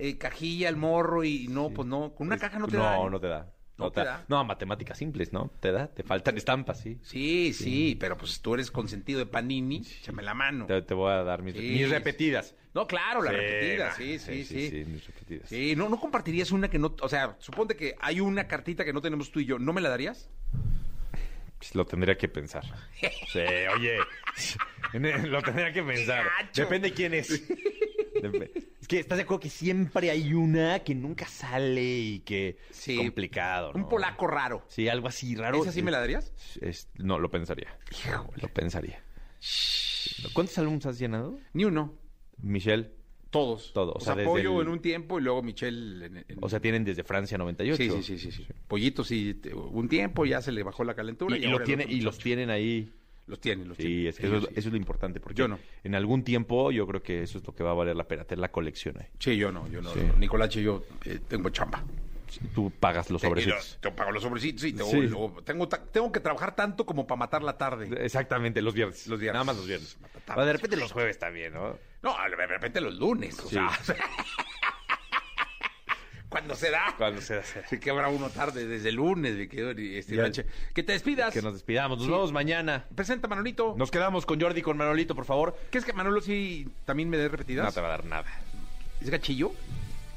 [0.01, 2.13] eh, cajilla al morro y no, pues no.
[2.15, 2.97] Con una caja no te no, da.
[2.97, 3.09] ¿eh?
[3.09, 3.53] No, te da.
[3.77, 4.25] No No, te da.
[4.27, 5.51] No, matemáticas simples, ¿no?
[5.59, 5.87] Te da.
[5.87, 6.99] Te faltan estampas, sí.
[7.03, 10.65] Sí, sí, pero pues tú eres consentido de Panini, échame la mano.
[10.67, 11.61] Te, te voy a dar mis, Sí.
[11.61, 12.55] mis repetidas.
[12.73, 14.69] No, claro, la Sí, repetida, nah, sí, sí, sí.
[14.69, 15.49] sí, mis repetidas.
[15.49, 18.93] Sí, no, no compartirías una que no, o sea, suponte que hay una cartita que
[18.93, 20.29] no tenemos tú y yo, ¿no me la darías?
[21.61, 22.63] Pues lo tendría que pensar.
[23.31, 23.39] Sí,
[23.75, 23.97] oye.
[25.27, 26.25] lo tendría que pensar.
[26.55, 27.47] Depende quién es.
[28.15, 28.51] Dep-
[28.81, 32.93] Es que estás de acuerdo que siempre hay una que nunca sale y que Sí.
[32.93, 33.73] es complicado.
[33.75, 34.65] Un polaco raro.
[34.69, 35.61] Sí, algo así raro.
[35.61, 36.33] ¿Esa sí me la darías?
[36.61, 37.77] Es- no, lo pensaría.
[38.41, 39.03] Lo pensaría.
[40.33, 41.37] ¿Cuántos álbumes has llenado?
[41.53, 41.93] Ni uno,
[42.37, 42.89] Michelle.
[43.31, 43.73] Todos.
[43.73, 46.25] Todo, O, sea, sea, desde Pollo el- en un tiempo y luego Michelle en, en-
[46.41, 47.77] O sea, tienen desde Francia 98.
[47.95, 48.53] Sí, sí, sí, sí, sí.
[48.67, 51.35] Pollito sí, te- un tiempo ya se le bajó la calentura.
[51.37, 52.23] Y, y ahora lo el tiene, otro y los muchacho.
[52.23, 52.91] tienen ahí.
[53.27, 54.09] Los tiene, los Sí, tiene.
[54.09, 54.59] es que eso, Ellos es- sí.
[54.59, 55.19] eso es lo importante.
[55.21, 55.57] Porque Yo no.
[55.83, 58.25] en algún tiempo yo creo que eso es lo que va a valer la pena,
[58.25, 59.07] tener la colección ahí.
[59.19, 59.93] Sí, yo no, yo no.
[59.93, 59.99] Sí.
[60.59, 61.83] y yo eh, tengo chamba.
[62.53, 63.77] Tú pagas los sobrecitos.
[63.81, 65.01] Te pago los sobrecitos y tengo, Sí.
[65.01, 67.89] luego tengo, tengo que trabajar tanto como para matar la tarde.
[68.05, 69.07] Exactamente, los viernes.
[69.07, 69.33] Los viernes.
[69.33, 69.97] Nada más los viernes.
[70.35, 71.77] De repente los jueves también, ¿no?
[72.01, 73.37] No, de repente los lunes.
[73.39, 73.55] O Sí.
[73.55, 73.69] sea,
[76.29, 76.93] Cuando se da.
[76.97, 77.43] Cuando se da.
[77.43, 80.21] Se quebra uno tarde desde el lunes, mi querido este, Ya.
[80.23, 80.45] Lanche.
[80.73, 81.33] Que te despidas.
[81.33, 81.97] Que nos despidamos.
[81.97, 82.11] Nos Sí.
[82.11, 82.85] vemos mañana.
[82.95, 83.75] Presenta, Manolito.
[83.77, 85.57] Nos quedamos con Jordi y con Manolito, por favor.
[85.69, 87.65] ¿Quieres que Manolo sí también me dé repetidas?
[87.65, 88.31] No te va a dar nada.
[89.01, 89.51] ¿Es gachillo?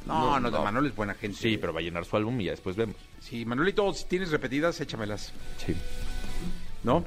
[0.07, 0.63] No, No, no.
[0.63, 1.39] Manolo es buena gente.
[1.39, 2.97] Sí, pero va a llenar su álbum y ya después vemos.
[3.21, 5.33] Sí, Manolito, si tienes repetidas, échamelas.
[5.65, 5.75] Sí.
[6.83, 7.05] ¿No?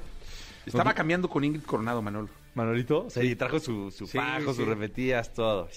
[0.65, 2.29] Estaba cambiando con Ingrid Coronado, Manolo.
[2.55, 4.43] Manolito, sí, trajo su, su Sí, sí.
[4.45, 5.69] sus repetidas, todo.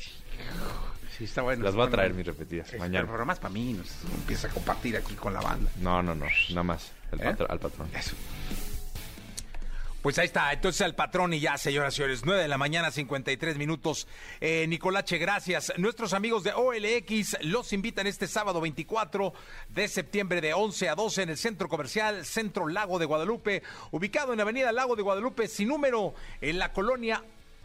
[1.18, 1.62] Sí, está bueno.
[1.64, 3.06] Las voy a traer mis repetidas mañana.
[3.10, 5.70] Pero más para mí, no sé, empieza a compartir aquí con la banda.
[5.82, 6.90] No, no, no, nada más.
[7.12, 7.24] El ¿Eh?
[7.24, 7.88] patro- al patrón.
[7.94, 8.16] Eso.
[10.02, 12.90] Pues ahí está, entonces al patrón y ya, señoras y señores, 9 de la mañana,
[12.90, 14.08] 53 minutos.
[14.40, 15.74] Eh, Nicolache, gracias.
[15.76, 19.34] Nuestros amigos de OLX los invitan este sábado 24
[19.68, 24.32] de septiembre de 11 a 12 en el Centro Comercial Centro Lago de Guadalupe, ubicado
[24.32, 27.22] en Avenida Lago de Guadalupe, sin número, en la colonia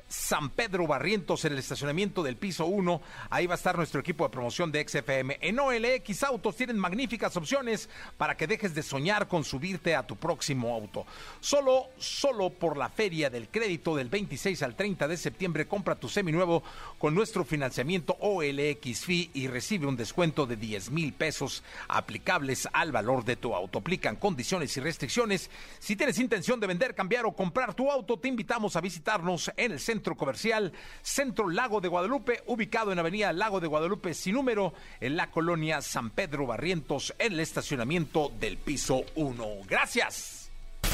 [0.08, 3.01] San Pedro Barrientos en el estacionamiento del piso 1.
[3.30, 5.39] Ahí va a estar nuestro equipo de promoción de XFM.
[5.41, 10.16] En OLX Autos tienen magníficas opciones para que dejes de soñar con subirte a tu
[10.16, 11.06] próximo auto.
[11.39, 16.08] Solo, solo por la feria del crédito del 26 al 30 de septiembre compra tu
[16.08, 16.64] seminuevo
[16.99, 22.91] con nuestro financiamiento OLX Fee y recibe un descuento de 10 mil pesos aplicables al
[22.91, 23.80] valor de tu auto.
[23.80, 25.49] Aplican condiciones y restricciones.
[25.80, 29.72] Si tienes intención de vender, cambiar o comprar tu auto, te invitamos a visitarnos en
[29.72, 34.74] el centro comercial Centro Lago de Guadalupe, ubicado en Avenida Lago de Guadalupe sin número,
[35.00, 39.46] en la colonia San Pedro Barrientos, en el estacionamiento del piso 1.
[39.68, 40.45] Gracias.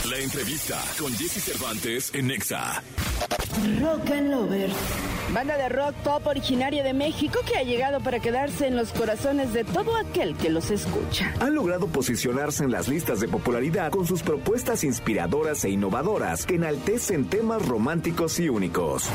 [0.10, 2.82] La entrevista con Jesse Cervantes en Nexa.
[3.80, 4.74] Rock and Lovers.
[5.32, 9.54] Banda de rock pop originaria de México que ha llegado para quedarse en los corazones
[9.54, 11.32] de todo aquel que los escucha.
[11.39, 16.56] Han logrado posicionarse en las listas de popularidad con sus propuestas inspiradoras e innovadoras que
[16.56, 19.08] enaltecen temas románticos y únicos.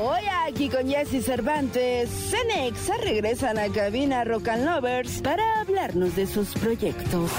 [0.00, 6.28] Hoy aquí con Jesse Cervantes, Cenexa regresan a cabina Rock and Lovers para hablarnos de
[6.28, 7.32] sus proyectos.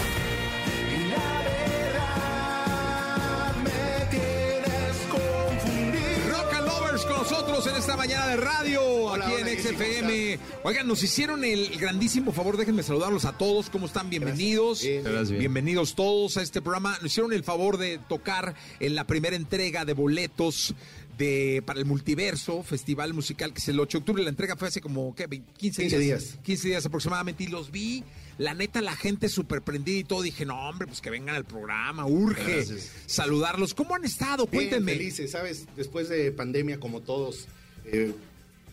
[6.30, 10.40] Rock and Lovers con nosotros en esta mañana de radio, aquí en XFM.
[10.64, 14.10] Oigan, nos hicieron el grandísimo favor, déjenme saludarlos a todos, ¿cómo están?
[14.10, 14.84] Bienvenidos.
[15.30, 16.98] Bienvenidos todos a este programa.
[17.02, 20.76] Nos hicieron el favor de tocar en la primera entrega de boletos
[21.20, 24.24] de para el Multiverso, festival musical que es el 8 de octubre.
[24.24, 25.28] La entrega fue hace como, ¿qué?
[25.28, 26.40] 15, 15 días.
[26.42, 28.04] 15 días aproximadamente y los vi.
[28.40, 30.22] La neta, la gente súper prendida y todo.
[30.24, 32.90] Dije, no, hombre, pues que vengan al programa, urge Gracias.
[33.06, 33.74] saludarlos.
[33.74, 34.48] ¿Cómo han estado?
[34.48, 34.94] Bien, Cuéntenme.
[34.94, 35.68] felices, ¿sabes?
[35.76, 37.48] Después de pandemia, como todos,
[37.86, 38.14] eh,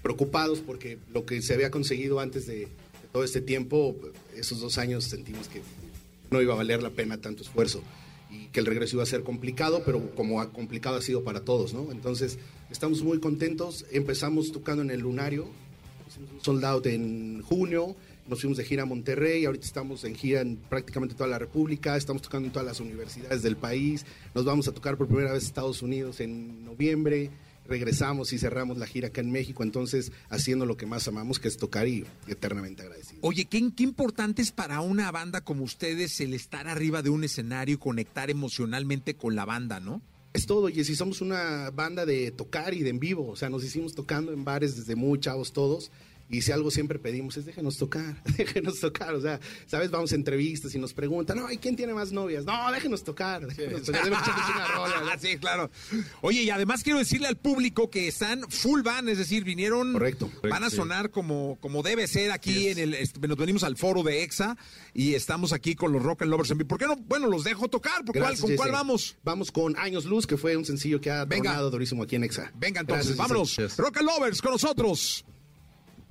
[0.02, 2.68] preocupados porque lo que se había conseguido antes de, de
[3.12, 3.96] todo este tiempo,
[4.36, 5.62] esos dos años sentimos que
[6.30, 7.82] no iba a valer la pena tanto esfuerzo
[8.52, 11.74] que el regreso iba a ser complicado, pero como ha complicado ha sido para todos,
[11.74, 11.90] ¿no?
[11.92, 12.38] Entonces,
[12.70, 13.84] estamos muy contentos.
[13.90, 15.48] Empezamos tocando en el Lunario,
[16.42, 17.96] sold out en junio,
[18.28, 21.96] nos fuimos de gira a Monterrey, ahorita estamos en gira en prácticamente toda la República,
[21.96, 25.44] estamos tocando en todas las universidades del país, nos vamos a tocar por primera vez
[25.44, 27.30] Estados Unidos en noviembre,
[27.68, 31.48] regresamos y cerramos la gira acá en México, entonces haciendo lo que más amamos, que
[31.48, 33.20] es tocar y eternamente agradecido.
[33.22, 37.24] Oye, ¿qué, qué importante es para una banda como ustedes el estar arriba de un
[37.24, 40.02] escenario y conectar emocionalmente con la banda, ¿no?
[40.32, 43.48] Es todo, y si somos una banda de tocar y de en vivo, o sea,
[43.48, 45.90] nos hicimos tocando en bares desde muy chavos todos,
[46.28, 49.90] y si algo siempre pedimos es déjenos tocar, déjenos tocar, o sea, ¿sabes?
[49.90, 52.44] Vamos a entrevistas y nos preguntan, no, ¿y quién tiene más novias?
[52.44, 54.66] No, déjenos tocar, déjenos tocar, déjenos echarnos una
[54.98, 55.18] rola.
[55.18, 55.70] Sí, claro.
[56.22, 60.30] Oye, y además quiero decirle al público que están full van, es decir, vinieron, Correcto.
[60.48, 64.02] van a sonar como, como debe ser aquí en el, est- nos venimos al foro
[64.02, 64.56] de EXA
[64.94, 66.58] y estamos aquí con los Rock and Lovers en.
[66.58, 66.96] ¿Por qué no?
[66.96, 69.16] Bueno, los dejo tocar, ¿por cuál, Gracias, ¿con cuál vamos?
[69.24, 71.50] Vamos con Años Luz, que fue un sencillo que ha Venga.
[71.50, 72.50] tornado durísimo aquí en Exa.
[72.56, 73.76] Venga entonces, Gracias, vámonos.
[73.78, 75.24] Rock and Lovers con nosotros.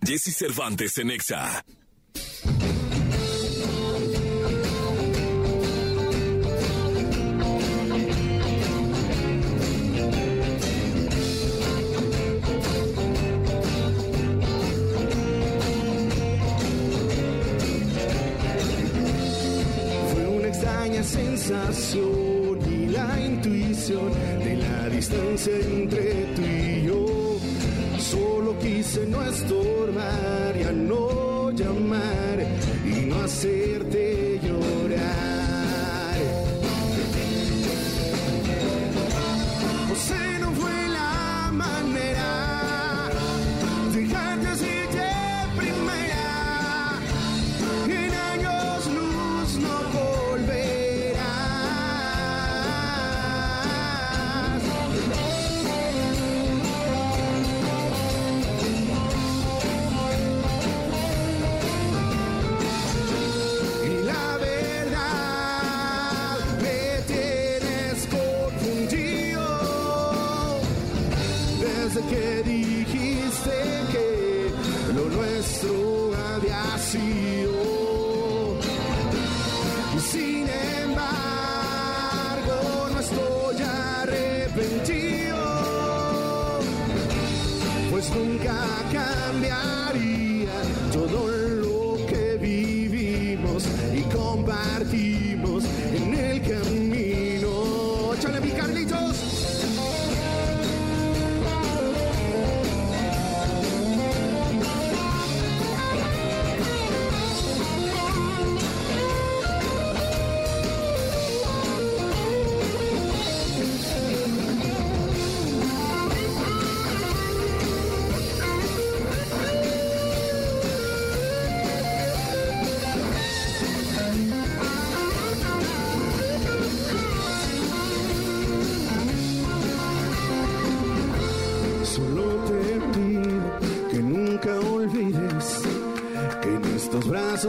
[0.05, 1.09] Jesse Cervantes en
[20.49, 24.11] extraña sensación y la intuición
[24.43, 27.04] de la distancia entre tú y yo.
[28.65, 32.39] Quise no estorbar, ya no llamar
[32.83, 35.54] y no hacerte llorar.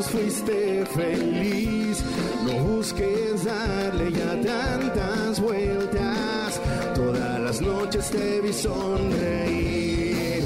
[0.04, 2.04] Fuiste feliz.
[2.44, 6.60] No busques darle ya tantas vueltas.
[6.94, 10.44] Todas las noches te vi sonreír.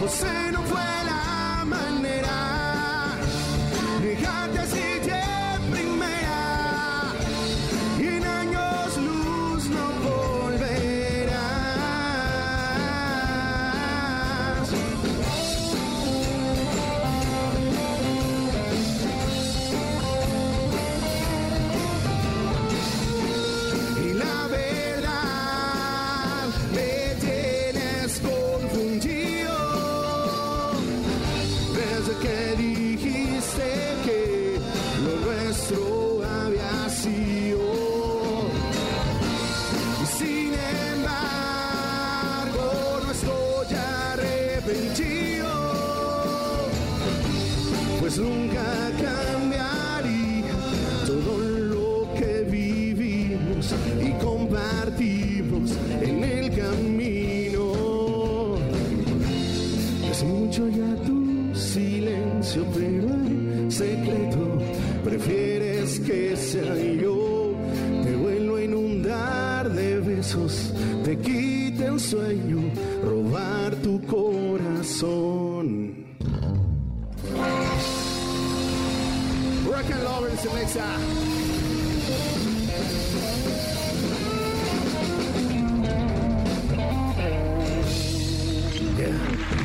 [0.00, 1.05] José no fue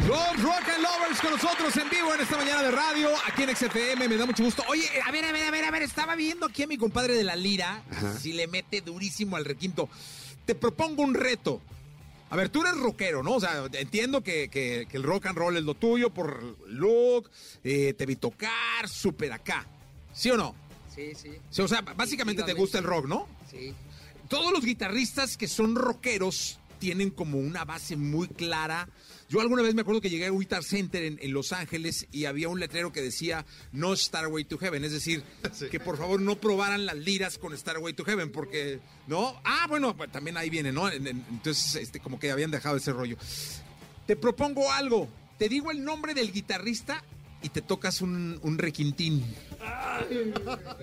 [0.08, 3.56] Los Rock and Lovers con nosotros en vivo en esta mañana de radio, aquí en
[3.56, 4.64] XFM, me da mucho gusto.
[4.68, 7.16] Oye, a ver, a ver, a ver, a ver, estaba viendo aquí a mi compadre
[7.16, 7.84] de la lira,
[8.20, 9.90] si le mete durísimo al requinto.
[10.46, 11.62] Te propongo un reto.
[12.30, 13.34] A ver, tú eres rockero, ¿no?
[13.36, 17.30] O sea, entiendo que, que- que el rock and roll es lo tuyo por look,
[17.64, 19.66] eh, te vi tocar, súper acá.
[20.14, 20.56] ¿Sí o no?
[20.94, 21.62] Sí, sí.
[21.62, 23.28] O sea, básicamente te gusta el rock, ¿no?
[23.50, 23.74] Sí.
[24.30, 28.90] todos los guitarristas que son rockeros tienen como una base muy clara.
[29.30, 32.26] Yo alguna vez me acuerdo que llegué a Guitar Center en, en Los Ángeles y
[32.26, 35.24] había un letrero que decía no Starway to Heaven, es decir,
[35.72, 39.40] que por favor no probaran las liras con Starway to Heaven, porque, ¿no?
[39.46, 40.90] Ah, bueno, pues, también ahí viene, ¿no?
[40.90, 43.16] En- en- Entonces, este, como que habían dejado ese rollo.
[44.08, 47.04] Te propongo algo, te digo el nombre del guitarrista
[47.44, 49.24] y te tocas un, un requintín.
[49.60, 50.34] A ver,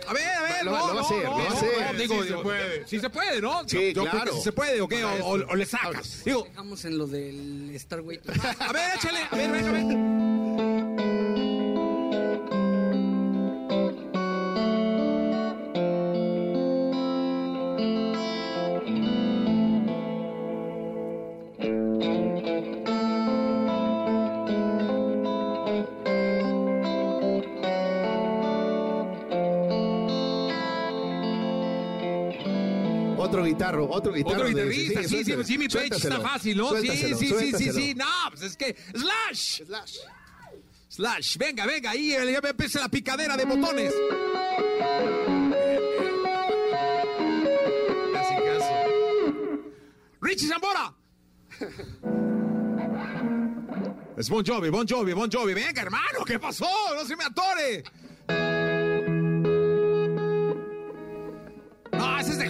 [0.06, 1.92] a ver, Lo- no, lo va a no, hacer, no, lo va a no, hacer.
[1.92, 2.86] no, digo, Sí se puede.
[2.88, 3.68] Sí se puede, ¿no?
[3.68, 4.34] Sí, Yo- yo creo claro.
[4.34, 5.04] que se puede, ¿o qué?
[5.04, 6.22] O, o- o le sacas.
[6.24, 8.20] Digo, Dejamos en lo del Starway.
[8.58, 10.54] a ver, échale, a ver, venga, venga.
[10.54, 10.67] Otro
[33.48, 34.36] guitarro, otro guitarro.
[34.36, 36.70] Otro guitarrista, sí, sí, suéltalo, Jimmy Page está fácil, ¿no?
[36.80, 37.94] Sí, sí, sí, sí, sí, sí.
[37.94, 38.76] No, pues es que.
[38.94, 39.62] ¡Slash!
[39.66, 39.96] Slash.
[40.88, 43.94] Slash, venga, venga, ahí ya me empieza la picadera de botones.
[48.12, 48.74] Casi, casi.
[50.20, 50.94] Richie Zambora.
[54.16, 55.54] Es Bon Jovi, Bon Jovi, Bon Jovi.
[55.54, 56.66] Venga, hermano, ¿qué pasó?
[56.96, 57.84] No se me atore.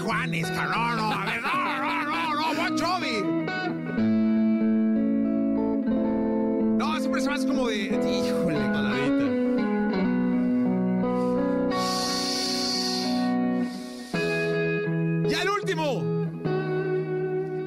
[0.09, 0.97] Juanes, cabrón.
[0.97, 1.49] No, a ver, no,
[1.83, 3.23] no, no, no, Bon Jovi.
[6.79, 7.85] No, ese parece más como de.
[7.85, 9.25] Híjole, caladita.
[15.29, 16.01] Ya el último.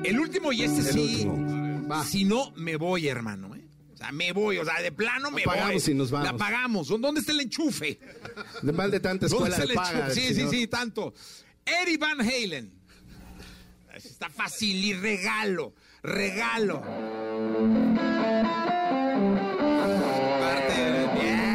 [0.04, 1.00] El último y este El sí.
[1.28, 1.88] último.
[1.88, 2.04] Va.
[2.04, 3.56] Si no, me voy, hermano.
[3.56, 3.64] ¿eh?
[3.94, 5.56] O sea, me voy, o sea, de plano me voy.
[5.56, 6.32] pagamos y nos vamos.
[6.32, 6.88] La pagamos.
[6.88, 8.00] ¿Dónde está el enchufe?
[8.64, 10.06] De mal de tanta ¿Dónde escuela está de el paga.
[10.08, 10.22] enchufe?
[10.28, 11.14] Sí, sí, sí, tanto.
[11.66, 12.72] Eddie Van Halen.
[13.93, 16.82] Está fácil y regalo, regalo.
[20.39, 21.51] Parte, bien.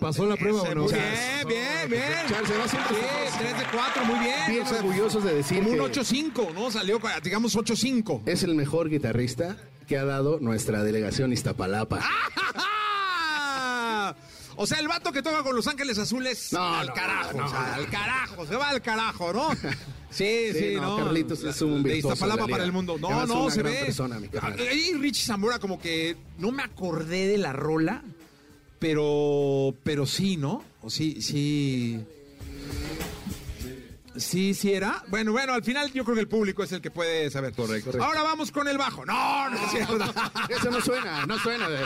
[0.00, 0.82] ¿Pasó la prueba o no?
[0.84, 2.02] Muy bien, bien, bien.
[2.28, 4.34] Charles, se va siempre Sí, 3 de 4, muy bien.
[4.48, 6.70] Bien O sea, orgullosos de decir Como un que 8-5, ¿no?
[6.70, 8.22] Salió, digamos, 8-5.
[8.26, 9.56] es el mejor guitarrista
[9.88, 12.00] que ha dado nuestra delegación Iztapalapa.
[14.56, 14.62] ¡Ah!
[14.62, 17.44] O sea, el vato que toca con Los Ángeles Azules, No, al no, carajo, no,
[17.44, 17.74] o sea, no.
[17.74, 19.50] al carajo, se va al carajo, ¿no?
[20.10, 20.96] Sí, sí, Sí, no.
[20.96, 22.96] Carlitos es un De virtuoso Iztapalapa de la para el mundo.
[22.98, 23.82] No, Además, no, se ve.
[23.84, 24.28] persona, mi
[24.98, 28.02] Richie Zambora como que no me acordé de la rola,
[28.78, 30.64] pero, pero sí, ¿no?
[30.80, 32.00] O sí, sí.
[34.18, 35.02] Sí, sí era.
[35.08, 37.52] Bueno, bueno, al final yo creo que el público es el que puede saber.
[37.54, 38.02] Correcto.
[38.02, 39.04] Ahora vamos con el bajo.
[39.04, 39.98] No, no es cierto.
[40.48, 41.68] Eso no suena, no suena.
[41.68, 41.84] de-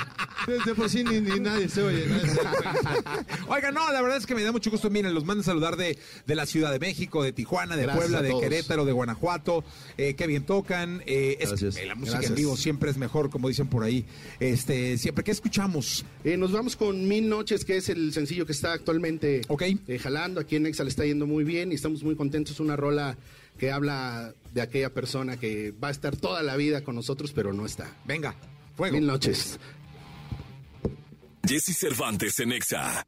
[0.65, 2.07] De por sí ni, ni nadie se oye.
[2.07, 2.49] nadie se oye.
[3.49, 4.91] Oiga, no, la verdad es que me da mucho gusto.
[4.91, 8.05] Miren, los mando a saludar de, de la Ciudad de México, de Tijuana, de Gracias
[8.09, 8.39] Puebla, de.
[8.41, 9.65] Querétaro, de Guanajuato.
[9.99, 11.03] Eh, qué bien tocan.
[11.07, 11.77] Eh, es- Gracias.
[11.77, 14.05] eh, la música en vivo siempre es mejor, como dicen por ahí.
[14.39, 15.25] Este, siempre.
[15.25, 16.05] ¿Qué escuchamos?
[16.25, 19.63] Eh, nos vamos con Mil Noches, que es el sencillo que está actualmente Ok.
[19.87, 20.41] eh, jalando.
[20.41, 22.61] Aquí en Exa le está yendo muy bien y estamos muy contentos.
[22.61, 23.17] Una rola
[23.59, 27.55] que habla de aquella persona que va a estar toda la vida con nosotros, pero
[27.55, 27.97] no está.
[28.05, 28.35] Venga,
[28.77, 28.99] fuego.
[28.99, 29.59] Mil Noches.
[31.47, 33.07] Jesse Cervantes en Exa.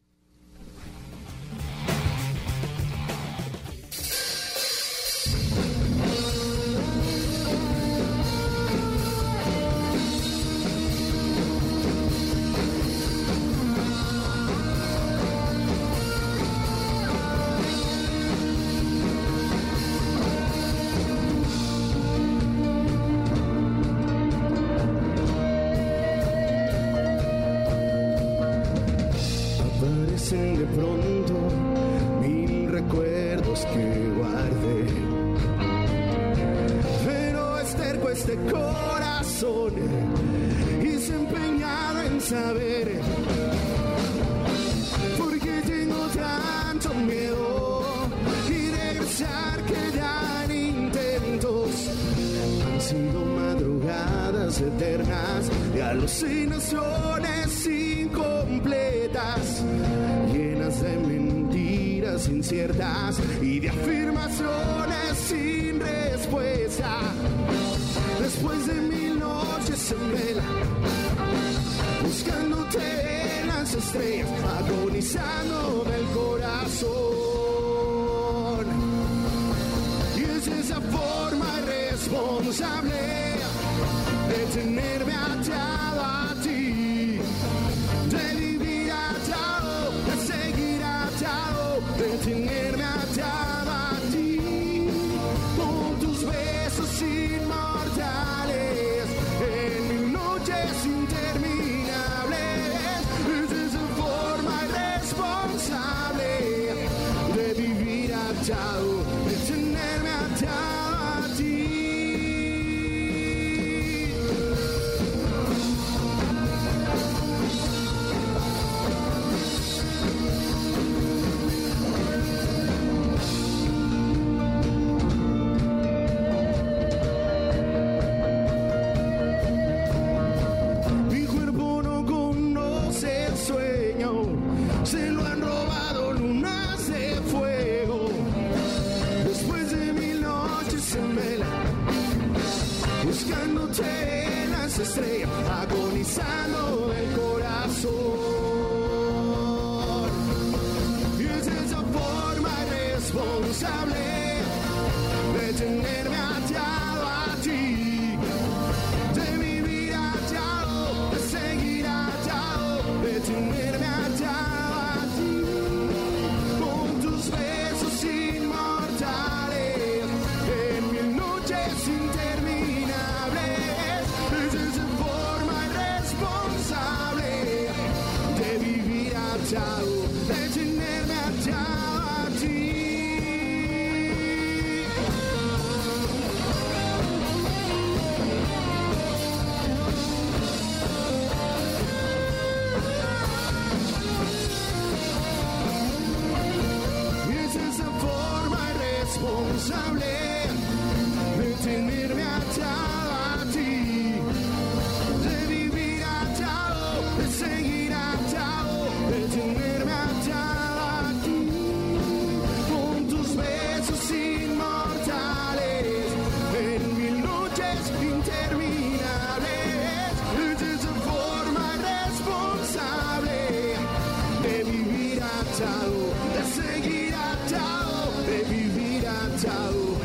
[225.63, 229.99] de seguir atado, de vivir atado,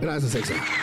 [0.00, 0.79] Gracias, Exa.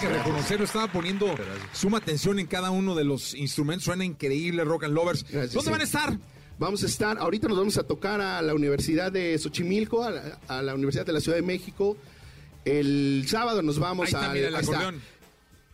[0.00, 0.64] Tengo que reconocerlo.
[0.64, 1.34] Estaba poniendo
[1.72, 3.84] suma atención en cada uno de los instrumentos.
[3.84, 5.24] Suena increíble, Rock and Lovers.
[5.24, 5.70] Gracias, ¿Dónde sí.
[5.72, 6.18] van a estar?
[6.58, 10.38] Vamos a estar, ahorita nos vamos a tocar a la Universidad de Xochimilco, a la,
[10.48, 11.96] a la Universidad de la Ciudad de México.
[12.64, 14.72] El sábado nos vamos Ahí está, mira el ahí está.
[14.76, 15.00] acordeón.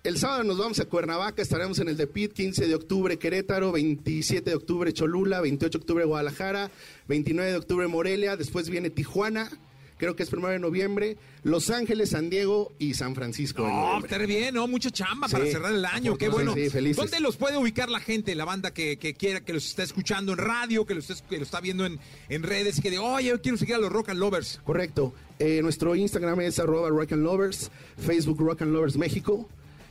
[0.05, 3.73] El sábado nos vamos a Cuernavaca, estaremos en el de Pit, 15 de octubre Querétaro,
[3.73, 6.71] 27 de octubre Cholula, 28 de octubre Guadalajara,
[7.09, 9.51] 29 de octubre Morelia, después viene Tijuana,
[9.97, 13.67] creo que es primero de noviembre, Los Ángeles, San Diego y San Francisco.
[13.67, 14.67] No, está bien, ¿no?
[14.69, 16.17] Mucha chamba para cerrar el año.
[16.17, 16.55] Qué bueno.
[16.55, 16.97] sí, felices.
[16.97, 20.33] ¿Dónde los puede ubicar la gente, la banda que, que quiera, que los está escuchando
[20.33, 23.29] en radio, que los, está- que lo está viendo en, en redes que de, oye,
[23.29, 24.61] yo quiero seguir a los Rock and Lovers?
[24.65, 25.15] Correcto.
[25.39, 29.49] Eh, nuestro Instagram es arroba Rock and Lovers, Facebook Rock and Lovers México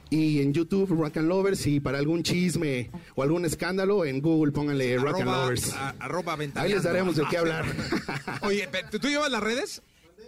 [0.09, 4.51] y en YouTube Rock and Lovers y para algún chisme o algún escándalo en Google
[4.51, 5.73] pónganle Rock and Lovers.
[5.73, 7.65] a- arroba Ahí les daremos de qué hablar.
[8.41, 9.81] Oye, pe- ¿tú, tú llevas las redes?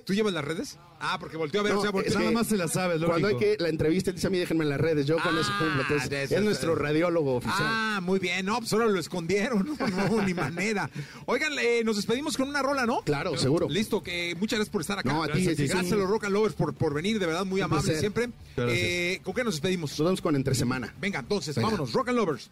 [0.05, 0.77] ¿Tú llevas las redes?
[0.99, 2.67] Ah, porque volteó a ver, No, o sea, volteó- es que Nada más se la
[2.67, 5.35] sabes, Cuando hay que la entrevista dice a mí déjenme en las redes, yo con
[5.37, 5.95] eso cumplo.
[5.97, 6.75] Es eso, nuestro eh.
[6.79, 7.57] radiólogo oficial.
[7.59, 8.45] Ah, muy bien.
[8.45, 9.75] No, pues ahora lo escondieron.
[9.79, 10.89] No, no, ni manera.
[11.25, 13.01] Oigan, eh, nos despedimos con una rola, ¿no?
[13.01, 13.67] Claro, seguro.
[13.69, 15.11] Listo, que muchas gracias por estar acá.
[15.11, 17.25] No, a ti, gracias, es- es a los Rock and Lovers por, por venir, de
[17.25, 17.99] verdad, muy Un amables placer.
[17.99, 18.29] siempre.
[18.57, 19.91] Eh, ¿Con qué nos despedimos?
[19.97, 20.93] Nos vemos con entre semana.
[21.01, 21.69] Venga, entonces, Venga.
[21.69, 21.93] vámonos.
[21.93, 22.51] Rock and Lovers.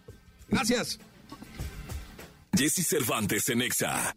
[0.50, 1.00] Gracias.
[2.56, 4.16] Jesse Cervantes en Exa.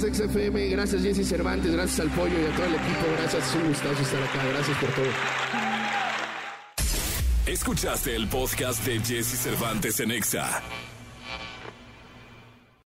[0.00, 3.04] Gracias XFM, gracias Jesse Cervantes, gracias al pollo y a todo el equipo.
[3.18, 4.46] Gracias, es un gustazo estar acá.
[4.48, 5.04] Gracias por todo.
[7.46, 10.62] Escuchaste el podcast de Jesse Cervantes en Exa.